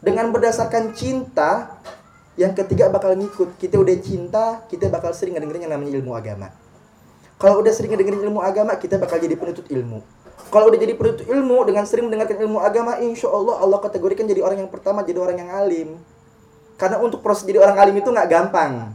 dengan 0.03 0.35
berdasarkan 0.35 0.99
cinta 0.99 1.79
yang 2.39 2.55
ketiga 2.55 2.87
bakal 2.89 3.19
ngikut 3.19 3.59
kita 3.59 3.77
udah 3.77 3.97
cinta 3.99 4.45
kita 4.71 4.87
bakal 4.87 5.11
sering 5.11 5.35
ngedengerin 5.35 5.67
yang 5.67 5.75
namanya 5.75 5.99
ilmu 5.99 6.15
agama 6.15 6.55
kalau 7.37 7.59
udah 7.59 7.75
sering 7.75 7.91
ngedengerin 7.91 8.31
ilmu 8.31 8.39
agama 8.39 8.79
kita 8.79 8.97
bakal 8.97 9.19
jadi 9.19 9.35
penuntut 9.35 9.67
ilmu 9.67 9.99
kalau 10.55 10.71
udah 10.71 10.79
jadi 10.79 10.95
penuntut 10.95 11.27
ilmu 11.27 11.67
dengan 11.67 11.83
sering 11.83 12.07
mendengarkan 12.07 12.39
ilmu 12.39 12.63
agama 12.63 13.03
insya 13.03 13.27
Allah 13.27 13.59
Allah 13.59 13.83
kategorikan 13.83 14.25
jadi 14.25 14.47
orang 14.47 14.63
yang 14.63 14.71
pertama 14.71 15.03
jadi 15.03 15.19
orang 15.19 15.37
yang 15.43 15.51
alim 15.51 15.99
karena 16.79 17.03
untuk 17.03 17.21
proses 17.27 17.43
jadi 17.43 17.59
orang 17.59 17.75
alim 17.75 17.99
itu 17.99 18.09
nggak 18.09 18.31
gampang. 18.31 18.95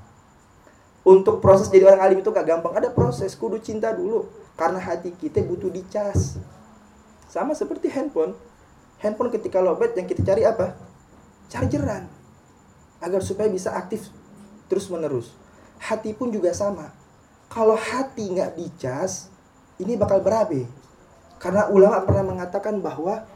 Untuk 1.04 1.44
proses 1.44 1.68
jadi 1.68 1.92
orang 1.92 2.00
alim 2.00 2.24
itu 2.24 2.32
nggak 2.32 2.48
gampang. 2.48 2.72
Ada 2.80 2.90
proses 2.96 3.36
kudu 3.36 3.60
cinta 3.60 3.92
dulu. 3.92 4.32
Karena 4.56 4.80
hati 4.80 5.12
kita 5.12 5.44
butuh 5.44 5.68
dicas. 5.68 6.40
Sama 7.28 7.52
seperti 7.52 7.92
handphone. 7.92 8.40
Handphone 9.04 9.36
ketika 9.36 9.60
lobet 9.60 10.00
yang 10.00 10.08
kita 10.08 10.24
cari 10.24 10.48
apa? 10.48 10.80
Chargeran. 11.52 12.08
Agar 13.04 13.20
supaya 13.20 13.52
bisa 13.52 13.76
aktif 13.76 14.08
terus 14.72 14.88
menerus. 14.88 15.36
Hati 15.84 16.16
pun 16.16 16.32
juga 16.32 16.56
sama. 16.56 16.88
Kalau 17.52 17.76
hati 17.76 18.32
nggak 18.32 18.56
dicas, 18.56 19.28
ini 19.78 20.00
bakal 20.00 20.24
berabe. 20.24 20.64
Karena 21.36 21.68
ulama 21.68 22.08
pernah 22.08 22.24
mengatakan 22.24 22.80
bahwa 22.80 23.28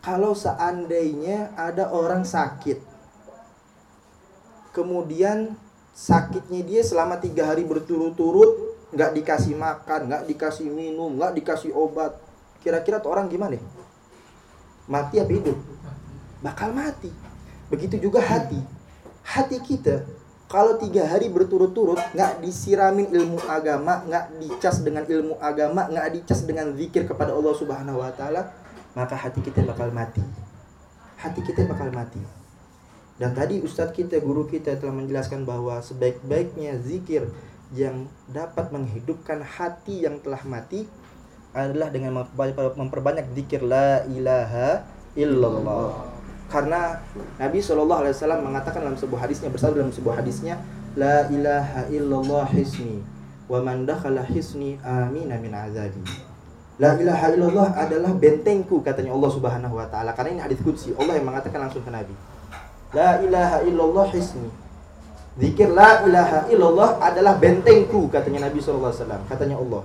kalau 0.00 0.32
seandainya 0.32 1.52
ada 1.60 1.92
orang 1.92 2.24
sakit 2.24 2.90
kemudian 4.70 5.54
sakitnya 5.92 6.62
dia 6.62 6.82
selama 6.86 7.18
tiga 7.18 7.50
hari 7.50 7.66
berturut-turut 7.66 8.70
nggak 8.90 9.22
dikasih 9.22 9.54
makan, 9.54 10.10
nggak 10.10 10.22
dikasih 10.26 10.66
minum, 10.66 11.14
nggak 11.14 11.38
dikasih 11.38 11.70
obat, 11.70 12.18
kira-kira 12.58 12.98
tuh 12.98 13.14
orang 13.14 13.30
gimana? 13.30 13.54
Mati 14.90 15.22
apa 15.22 15.30
hidup? 15.30 15.54
Bakal 16.42 16.74
mati. 16.74 17.10
Begitu 17.70 18.10
juga 18.10 18.20
hati. 18.20 18.58
Hati 19.22 19.62
kita 19.62 20.02
kalau 20.50 20.74
tiga 20.82 21.06
hari 21.06 21.30
berturut-turut 21.30 22.02
nggak 22.10 22.42
disiramin 22.42 23.06
ilmu 23.06 23.38
agama, 23.46 24.02
nggak 24.02 24.34
dicas 24.42 24.82
dengan 24.82 25.06
ilmu 25.06 25.38
agama, 25.38 25.86
nggak 25.86 26.10
dicas 26.10 26.42
dengan 26.42 26.74
zikir 26.74 27.06
kepada 27.06 27.30
Allah 27.30 27.54
Subhanahu 27.54 28.02
Wa 28.02 28.10
Taala, 28.18 28.50
maka 28.98 29.14
hati 29.14 29.46
kita 29.46 29.62
bakal 29.62 29.94
mati. 29.94 30.18
Hati 31.22 31.46
kita 31.46 31.70
bakal 31.70 31.94
mati. 31.94 32.18
Dan 33.14 33.30
tadi 33.30 33.62
Ustadz 33.62 33.94
kita, 33.94 34.18
guru 34.18 34.50
kita 34.50 34.74
telah 34.74 34.90
menjelaskan 34.90 35.46
bahwa 35.46 35.78
sebaik-baiknya 35.78 36.82
zikir 36.82 37.30
yang 37.70 38.10
dapat 38.26 38.74
menghidupkan 38.74 39.46
hati 39.46 40.02
yang 40.02 40.18
telah 40.18 40.42
mati 40.42 40.90
adalah 41.54 41.94
dengan 41.94 42.26
memperbanyak 42.74 43.30
zikir 43.38 43.62
la 43.62 44.02
ilaha 44.10 44.82
illallah. 45.14 46.09
Karena 46.50 46.98
Nabi 47.38 47.62
Shallallahu 47.62 48.00
Alaihi 48.02 48.14
Wasallam 48.18 48.40
mengatakan 48.42 48.82
dalam 48.82 48.98
sebuah 48.98 49.22
hadisnya 49.22 49.48
bersabda 49.54 49.86
dalam 49.86 49.94
sebuah 49.94 50.18
hadisnya 50.18 50.58
la 50.98 51.30
ilaha 51.30 51.86
illallah 51.86 52.50
hisni 52.50 53.06
wa 53.46 53.62
man 53.62 53.86
dakhala 53.86 54.26
hisni 54.26 54.74
amina 54.82 55.38
min 55.38 55.54
azabi. 55.54 56.02
La 56.82 56.98
ilaha 56.98 57.30
illallah 57.30 57.68
adalah 57.76 58.10
bentengku 58.18 58.82
katanya 58.82 59.14
Allah 59.14 59.30
Subhanahu 59.30 59.78
wa 59.78 59.86
taala. 59.86 60.10
Karena 60.16 60.34
ini 60.34 60.42
hadis 60.42 60.58
qudsi, 60.64 60.90
Allah 60.98 61.20
yang 61.20 61.28
mengatakan 61.28 61.62
langsung 61.62 61.86
ke 61.86 61.92
Nabi. 61.92 62.16
La 62.90 63.22
ilaha 63.22 63.62
illallah 63.62 64.10
hisni. 64.10 64.50
Zikir 65.38 65.70
la 65.70 66.02
ilaha 66.02 66.50
illallah 66.50 66.98
adalah 66.98 67.38
bentengku 67.38 68.10
katanya 68.10 68.50
Nabi 68.50 68.58
sallallahu 68.58 68.90
alaihi 68.90 69.02
wasallam. 69.06 69.22
Katanya 69.30 69.56
Allah. 69.62 69.82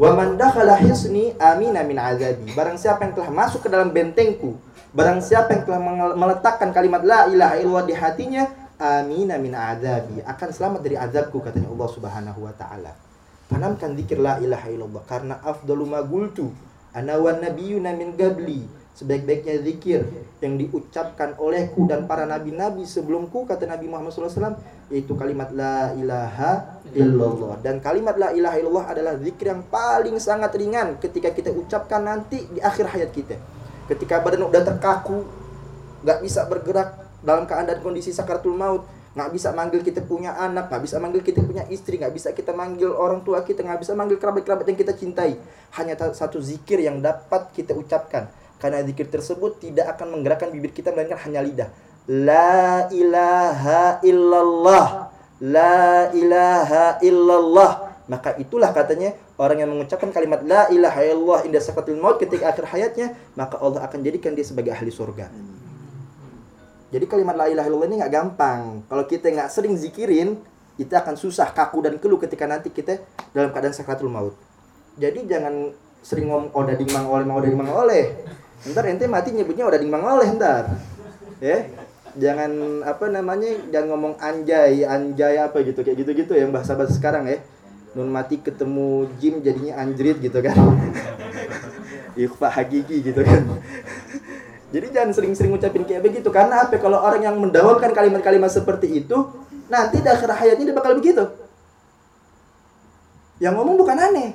Wa 0.00 0.16
man 0.16 0.40
dakhala 0.40 0.80
hisni 0.80 1.36
amina 1.36 1.84
min 1.84 2.00
azabi. 2.00 2.56
Barang 2.56 2.80
siapa 2.80 3.04
yang 3.04 3.12
telah 3.12 3.28
masuk 3.28 3.60
ke 3.60 3.68
dalam 3.68 3.92
bentengku, 3.92 4.56
barang 4.96 5.20
siapa 5.20 5.52
yang 5.52 5.68
telah 5.68 5.80
meletakkan 6.16 6.72
kalimat 6.72 7.04
la 7.04 7.28
ilaha 7.28 7.60
illallah 7.60 7.84
di 7.84 7.92
hatinya, 7.92 8.48
amina 8.80 9.36
min 9.36 9.52
azabi, 9.52 10.24
akan 10.24 10.48
selamat 10.56 10.80
dari 10.80 10.96
azabku 10.96 11.44
katanya 11.44 11.68
Allah 11.68 11.88
Subhanahu 11.92 12.48
wa 12.48 12.54
taala. 12.56 12.96
Tanamkan 13.52 13.92
zikir 13.92 14.16
la 14.24 14.40
ilaha 14.40 14.72
illallah 14.72 15.04
karena 15.04 15.36
afdalu 15.44 15.84
ma 15.84 16.00
qultu 16.00 16.48
ana 16.96 17.20
wan 17.20 17.44
nabiyyuna 17.44 17.92
min 17.92 18.16
qabli 18.16 18.64
sebaik-baiknya 19.00 19.64
zikir 19.64 20.04
yang 20.44 20.60
diucapkan 20.60 21.32
olehku 21.40 21.88
dan 21.88 22.04
para 22.04 22.28
nabi-nabi 22.28 22.84
sebelumku 22.84 23.48
kata 23.48 23.64
Nabi 23.64 23.88
Muhammad 23.88 24.12
SAW 24.12 24.60
yaitu 24.92 25.16
kalimat 25.16 25.48
la 25.56 25.96
ilaha 25.96 26.84
illallah. 26.92 27.56
Dan 27.64 27.80
kalimat 27.80 28.20
la 28.20 28.36
ilaha 28.36 28.60
illallah 28.60 28.86
adalah 28.92 29.16
zikir 29.16 29.56
yang 29.56 29.64
paling 29.72 30.20
sangat 30.20 30.52
ringan 30.52 31.00
ketika 31.00 31.32
kita 31.32 31.48
ucapkan 31.48 32.04
nanti 32.04 32.44
di 32.52 32.60
akhir 32.60 32.92
hayat 32.92 33.08
kita. 33.08 33.40
Ketika 33.88 34.20
badan 34.20 34.44
udah 34.44 34.62
terkaku 34.68 35.24
nggak 36.04 36.20
bisa 36.20 36.44
bergerak 36.44 37.00
dalam 37.24 37.48
keadaan 37.48 37.80
kondisi 37.80 38.12
sakaratul 38.12 38.56
maut 38.56 38.84
nggak 39.10 39.30
bisa 39.34 39.50
manggil 39.50 39.82
kita 39.82 40.06
punya 40.06 40.38
anak 40.38 40.70
nggak 40.70 40.86
bisa 40.86 41.02
manggil 41.02 41.20
kita 41.20 41.42
punya 41.42 41.66
istri 41.66 41.98
nggak 41.98 42.14
bisa 42.14 42.30
kita 42.30 42.54
manggil 42.54 42.94
orang 42.94 43.26
tua 43.26 43.42
kita 43.42 43.66
nggak 43.66 43.82
bisa 43.82 43.92
manggil 43.98 44.20
kerabat-kerabat 44.20 44.68
yang 44.68 44.76
kita 44.76 44.92
cintai. 44.92 45.40
Hanya 45.72 45.96
satu 46.12 46.36
zikir 46.36 46.84
yang 46.84 47.00
dapat 47.00 47.48
kita 47.56 47.72
ucapkan 47.72 48.28
karena 48.60 48.84
zikir 48.84 49.08
tersebut 49.08 49.56
tidak 49.56 49.96
akan 49.96 50.20
menggerakkan 50.20 50.52
bibir 50.52 50.70
kita 50.70 50.92
melainkan 50.92 51.16
hanya 51.24 51.40
lidah. 51.40 51.68
La 52.06 52.86
ilaha 52.92 54.04
illallah. 54.04 55.08
La 55.40 56.12
ilaha 56.12 57.00
illallah. 57.00 57.72
Maka 58.04 58.36
itulah 58.36 58.68
katanya 58.76 59.16
orang 59.40 59.64
yang 59.64 59.70
mengucapkan 59.72 60.12
kalimat 60.12 60.44
la 60.44 60.68
ilaha 60.68 61.00
illallah 61.00 61.40
indah 61.48 61.62
sakatil 61.64 61.96
maut 61.96 62.20
ketika 62.20 62.52
akhir 62.52 62.68
hayatnya, 62.68 63.16
maka 63.32 63.56
Allah 63.56 63.80
akan 63.88 64.04
jadikan 64.04 64.36
dia 64.36 64.44
sebagai 64.44 64.76
ahli 64.76 64.92
surga. 64.92 65.32
Jadi 66.90 67.04
kalimat 67.06 67.38
la 67.38 67.46
ilaha 67.48 67.64
illallah 67.70 67.88
ini 67.88 67.96
nggak 68.04 68.12
gampang. 68.12 68.84
Kalau 68.84 69.04
kita 69.08 69.30
nggak 69.30 69.48
sering 69.48 69.78
zikirin, 69.78 70.36
kita 70.76 71.00
akan 71.00 71.14
susah, 71.16 71.48
kaku 71.54 71.80
dan 71.86 71.96
keluh 71.96 72.18
ketika 72.20 72.44
nanti 72.44 72.68
kita 72.68 73.00
dalam 73.32 73.54
keadaan 73.54 73.72
sakratul 73.72 74.10
maut. 74.10 74.34
Jadi 74.98 75.24
jangan 75.24 75.70
sering 76.02 76.32
ngomong 76.32 76.50
oh 76.56 76.64
dading 76.64 76.90
mang 76.90 77.06
oleh 77.06 77.24
mang 77.28 77.38
dading 77.44 77.60
mang 77.60 77.72
oleh 77.72 78.04
ntar 78.68 78.84
ente 78.92 79.08
mati 79.08 79.32
nyebutnya 79.32 79.64
udah 79.64 79.80
dimang 79.80 80.04
oleh 80.04 80.28
ntar. 80.36 80.68
Ya 81.40 81.72
jangan 82.18 82.82
apa 82.82 83.06
namanya 83.06 83.54
jangan 83.70 83.86
ngomong 83.94 84.14
anjay 84.18 84.82
anjay 84.82 85.38
apa 85.38 85.62
gitu 85.62 85.86
kayak 85.86 86.02
gitu 86.02 86.10
gitu 86.12 86.32
yang 86.36 86.52
bahasa 86.52 86.76
bahasa 86.76 86.92
sekarang 86.92 87.24
ya. 87.24 87.40
Nun 87.96 88.12
mati 88.12 88.38
ketemu 88.38 89.08
Jim 89.16 89.40
jadinya 89.40 89.80
anjrit 89.80 90.20
gitu 90.20 90.38
kan. 90.44 90.54
Ikhfa 92.20 92.48
hakiki 92.52 93.00
gitu 93.00 93.24
kan. 93.24 93.42
Jadi 94.74 94.86
jangan 94.94 95.10
sering-sering 95.10 95.50
ngucapin 95.50 95.82
kayak 95.82 96.04
begitu 96.04 96.28
karena 96.30 96.62
apa? 96.68 96.78
Kalau 96.78 97.02
orang 97.02 97.26
yang 97.26 97.34
mendawamkan 97.40 97.90
kalimat-kalimat 97.90 98.52
seperti 98.52 99.02
itu 99.02 99.26
nanti 99.66 99.98
di 99.98 100.06
akhir 100.06 100.30
hayatnya 100.30 100.70
dia 100.70 100.76
bakal 100.76 100.94
begitu. 100.94 101.24
Yang 103.40 103.54
ngomong 103.56 103.76
bukan 103.80 103.96
aneh. 103.98 104.30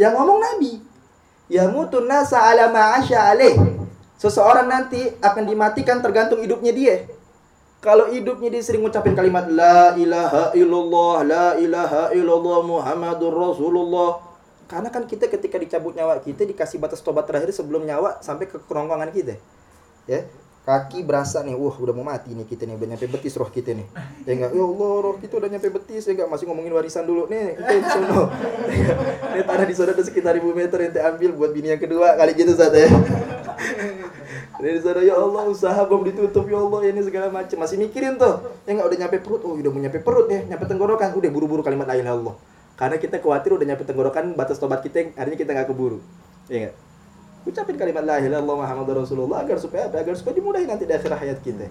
Yang 0.00 0.12
ngomong 0.18 0.38
nabi 0.40 0.87
Yamutun 1.48 2.04
nasa 2.04 2.44
ala 2.44 2.68
ma'asya 2.68 3.32
alaih. 3.32 3.56
Seseorang 4.20 4.68
nanti 4.68 5.00
akan 5.20 5.44
dimatikan 5.48 6.04
tergantung 6.04 6.44
hidupnya 6.44 6.72
dia. 6.72 6.96
Kalau 7.78 8.10
hidupnya 8.10 8.50
dia 8.50 8.62
sering 8.62 8.82
ngucapin 8.82 9.14
kalimat 9.14 9.46
La 9.46 9.94
ilaha 9.94 10.50
illallah, 10.50 11.16
La 11.22 11.48
ilaha 11.54 12.10
illallah 12.10 12.66
Muhammadur 12.66 13.30
Rasulullah 13.30 14.18
Karena 14.66 14.90
kan 14.90 15.06
kita 15.06 15.30
ketika 15.30 15.62
dicabut 15.62 15.94
nyawa 15.94 16.18
kita 16.18 16.42
Dikasih 16.42 16.82
batas 16.82 16.98
tobat 17.06 17.30
terakhir 17.30 17.54
sebelum 17.54 17.86
nyawa 17.86 18.18
Sampai 18.18 18.50
ke 18.50 18.58
kerongkongan 18.66 19.14
kita 19.14 19.38
Ya 20.10 20.26
kaki 20.68 21.00
berasa 21.00 21.40
nih, 21.40 21.56
wah 21.56 21.72
udah 21.72 21.96
mau 21.96 22.04
mati 22.04 22.36
nih 22.36 22.44
kita 22.44 22.68
nih, 22.68 22.76
udah 22.76 22.88
nyampe 22.92 23.08
betis 23.08 23.40
roh 23.40 23.48
kita 23.48 23.72
nih. 23.72 23.88
Ya 24.28 24.36
enggak, 24.36 24.52
ya 24.52 24.60
Allah 24.68 24.92
roh 25.00 25.16
kita 25.16 25.40
udah 25.40 25.48
nyampe 25.48 25.68
betis, 25.72 26.04
ya 26.04 26.12
enggak 26.12 26.28
masih 26.28 26.44
ngomongin 26.44 26.76
warisan 26.76 27.08
dulu 27.08 27.24
nih, 27.24 27.56
itu 27.56 27.72
di 27.80 27.88
sono. 27.88 28.28
ini 29.32 29.42
tanah 29.48 29.64
di 29.64 29.72
sana 29.72 29.96
ada 29.96 30.04
sekitar 30.04 30.36
ribu 30.36 30.52
meter 30.52 30.76
ente 30.92 31.00
ambil 31.00 31.32
buat 31.40 31.56
bini 31.56 31.72
yang 31.72 31.80
kedua 31.80 32.20
kali 32.20 32.36
gitu 32.36 32.52
saat 32.52 32.76
ya. 32.76 32.84
Ini 34.58 34.74
di 34.74 34.82
sana 34.82 35.00
ya 35.06 35.14
Allah 35.14 35.46
usaha 35.46 35.80
belum 35.86 36.02
ditutup 36.02 36.50
ya 36.50 36.58
Allah 36.58 36.82
ini 36.90 36.98
segala 37.06 37.30
macam 37.30 37.62
masih 37.62 37.78
mikirin 37.78 38.18
tuh, 38.18 38.42
ya 38.66 38.74
enggak 38.74 38.90
udah 38.90 38.98
nyampe 39.06 39.16
perut, 39.22 39.40
oh 39.46 39.54
udah 39.54 39.70
mau 39.70 39.78
nyampe 39.78 40.02
perut 40.02 40.26
ya, 40.26 40.42
nyampe 40.50 40.66
tenggorokan, 40.66 41.14
udah 41.14 41.30
buru-buru 41.30 41.62
kalimat 41.62 41.86
la 41.86 41.94
Allah. 41.94 42.34
Karena 42.74 42.98
kita 42.98 43.22
khawatir 43.22 43.54
udah 43.54 43.66
nyampe 43.70 43.86
tenggorokan 43.86 44.34
batas 44.34 44.58
tobat 44.58 44.82
kita, 44.82 45.14
hari 45.14 45.32
ini 45.32 45.38
kita 45.38 45.54
nggak 45.54 45.70
keburu, 45.70 46.02
ya 46.50 46.56
enggak? 46.58 46.87
Ucapin 47.46 47.76
kalimat 47.78 48.02
la 48.02 48.18
ilaha 48.18 48.40
illallah 48.40 48.56
Muhammadur 48.66 49.04
Rasulullah 49.04 49.44
agar 49.44 49.56
supaya 49.60 49.86
apa? 49.86 50.02
Agar 50.02 50.14
supaya 50.18 50.34
dimudahi 50.38 50.66
nanti 50.66 50.84
di 50.88 50.94
akhir 50.94 51.12
hayat 51.14 51.38
kita. 51.44 51.70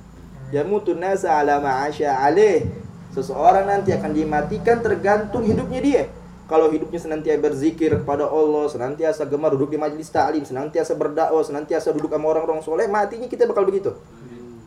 Ya 0.54 0.64
mutun 0.64 1.04
nasa 1.04 1.36
ala 1.36 1.60
ma'asya 1.60 2.24
alaih. 2.24 2.68
Seseorang 3.12 3.68
nanti 3.68 3.92
akan 3.92 4.14
dimatikan 4.14 4.80
tergantung 4.80 5.44
hidupnya 5.44 5.80
dia. 5.84 6.04
Kalau 6.48 6.72
hidupnya 6.72 6.96
senantiasa 6.96 7.44
berzikir 7.44 7.92
kepada 7.92 8.24
Allah, 8.24 8.72
senantiasa 8.72 9.28
gemar 9.28 9.52
duduk 9.52 9.76
di 9.76 9.76
majelis 9.76 10.08
ta'lim, 10.08 10.48
senantiasa 10.48 10.96
berdakwah, 10.96 11.44
senantiasa 11.44 11.92
duduk 11.92 12.08
sama 12.08 12.32
orang-orang 12.32 12.64
soleh, 12.64 12.88
matinya 12.88 13.28
kita 13.28 13.44
bakal 13.44 13.68
begitu. 13.68 13.92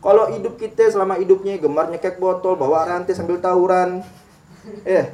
Kalau 0.05 0.29
hidup 0.29 0.61
kita 0.61 0.93
selama 0.93 1.17
hidupnya 1.17 1.57
gemar 1.57 1.89
nyekek 1.89 2.21
botol, 2.21 2.61
bawa 2.61 2.85
rantai 2.85 3.17
sambil 3.17 3.41
tawuran, 3.41 4.05
eh, 4.85 5.09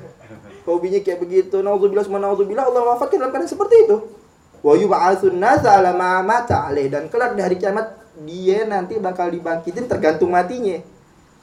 hobinya 0.66 0.98
kayak 0.98 1.22
begitu, 1.22 1.62
nauzubillah 1.62 2.02
semua 2.02 2.18
nauzubillah, 2.18 2.66
Allah 2.66 2.82
wafatkan 2.98 3.22
dalam 3.22 3.30
keadaan 3.30 3.50
seperti 3.50 3.86
itu 3.86 4.25
wa 4.64 4.72
yub'atsun 4.76 5.36
nasa 5.36 5.80
ala 5.80 5.92
ma 5.92 6.20
mata 6.24 6.68
alaih 6.68 6.88
dan 6.88 7.08
kelak 7.12 7.36
di 7.36 7.40
hari 7.44 7.56
kiamat 7.56 7.96
dia 8.24 8.64
nanti 8.64 8.96
bakal 8.96 9.28
dibangkitin 9.28 9.84
tergantung 9.84 10.32
matinya. 10.32 10.80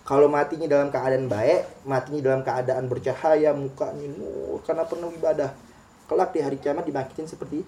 Kalau 0.03 0.27
matinya 0.27 0.67
dalam 0.67 0.91
keadaan 0.91 1.31
baik, 1.31 1.87
matinya 1.87 2.19
dalam 2.19 2.41
keadaan 2.43 2.91
bercahaya, 2.91 3.55
mukanya 3.55 4.07
nur 4.19 4.59
karena 4.67 4.83
penuh 4.83 5.15
ibadah. 5.15 5.55
Kelak 6.09 6.35
di 6.35 6.39
hari 6.43 6.57
kiamat 6.59 6.83
dibangkitin 6.83 7.29
seperti 7.29 7.63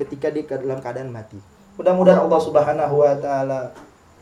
ketika 0.00 0.32
dia 0.34 0.42
dalam 0.42 0.82
keadaan 0.82 1.14
mati. 1.14 1.38
Mudah-mudahan 1.78 2.26
Allah 2.26 2.40
Subhanahu 2.42 2.94
wa 2.98 3.14
taala 3.22 3.70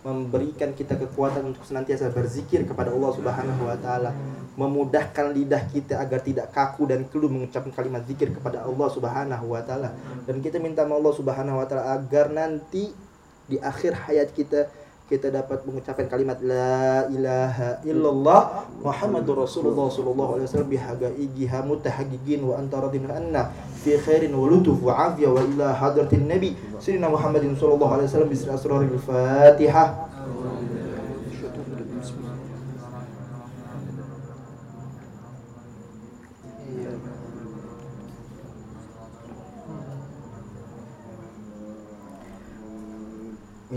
memberikan 0.06 0.70
kita 0.70 0.94
kekuatan 0.94 1.50
untuk 1.50 1.66
senantiasa 1.66 2.14
berzikir 2.14 2.62
kepada 2.62 2.94
Allah 2.94 3.10
Subhanahu 3.10 3.66
wa 3.66 3.74
taala, 3.74 4.14
memudahkan 4.54 5.34
lidah 5.34 5.66
kita 5.66 5.98
agar 5.98 6.22
tidak 6.22 6.54
kaku 6.54 6.86
dan 6.86 7.10
keluh 7.10 7.26
mengucapkan 7.26 7.74
kalimat 7.74 8.06
zikir 8.06 8.30
kepada 8.30 8.62
Allah 8.62 8.86
Subhanahu 8.86 9.50
wa 9.50 9.62
taala. 9.66 9.90
Dan 10.22 10.38
kita 10.38 10.62
minta 10.62 10.86
Allah 10.86 11.10
Subhanahu 11.10 11.58
wa 11.58 11.66
taala 11.66 11.98
agar 11.98 12.30
nanti 12.30 12.94
di 13.50 13.58
akhir 13.58 14.06
hayat 14.06 14.30
kita 14.30 14.70
kita 15.06 15.30
dapat 15.30 15.62
mengucapkan 15.62 16.10
kalimat 16.10 16.42
la 16.42 17.06
ilaha 17.14 17.78
illallah 17.86 18.66
Muhammadur 18.82 19.46
Rasulullah 19.46 19.86
sallallahu 19.86 20.34
alaihi 20.34 20.46
wasallam 20.50 20.70
bihaga 20.74 21.08
igiha 21.14 21.62
mutahagigin 21.62 22.42
wa 22.42 22.58
anta 22.58 22.82
radin 22.82 23.06
anna 23.06 23.54
fi 23.86 23.94
khairin 24.02 24.34
wa 24.34 24.50
lutuf 24.50 24.82
wa 24.82 25.14
afiyah 25.14 25.30
wa 25.30 25.38
ila 25.46 25.70
hadratin 25.78 26.26
nabi. 26.26 26.58
Sayyidina 26.82 27.06
Muhammadin 27.06 27.54
sallallahu 27.54 28.02
alaihi 28.02 28.10
wasallam 28.10 28.30
bisri 28.34 28.50
asraril 28.50 28.98
Fatihah 28.98 30.10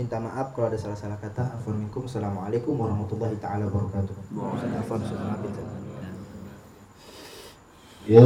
minta 0.00 0.16
maaf 0.16 0.56
kalau 0.56 0.72
ada 0.72 0.80
salah-salah 0.80 1.20
kata. 1.20 1.60
Afwan 1.60 1.84
assalamualaikum 1.92 2.72
warahmatullahi 2.72 3.36
taala 3.36 3.68
wabarakatuh. 3.68 4.16
Afwan 4.80 5.04
يا 8.08 8.24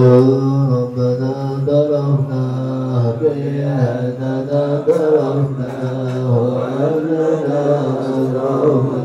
ربنا 0.71 1.35
ظلمنا 1.67 2.45
بأننا 3.21 4.63
ظلمنا 4.87 5.75
وأننا 6.31 7.61
أسرفنا 8.01 9.04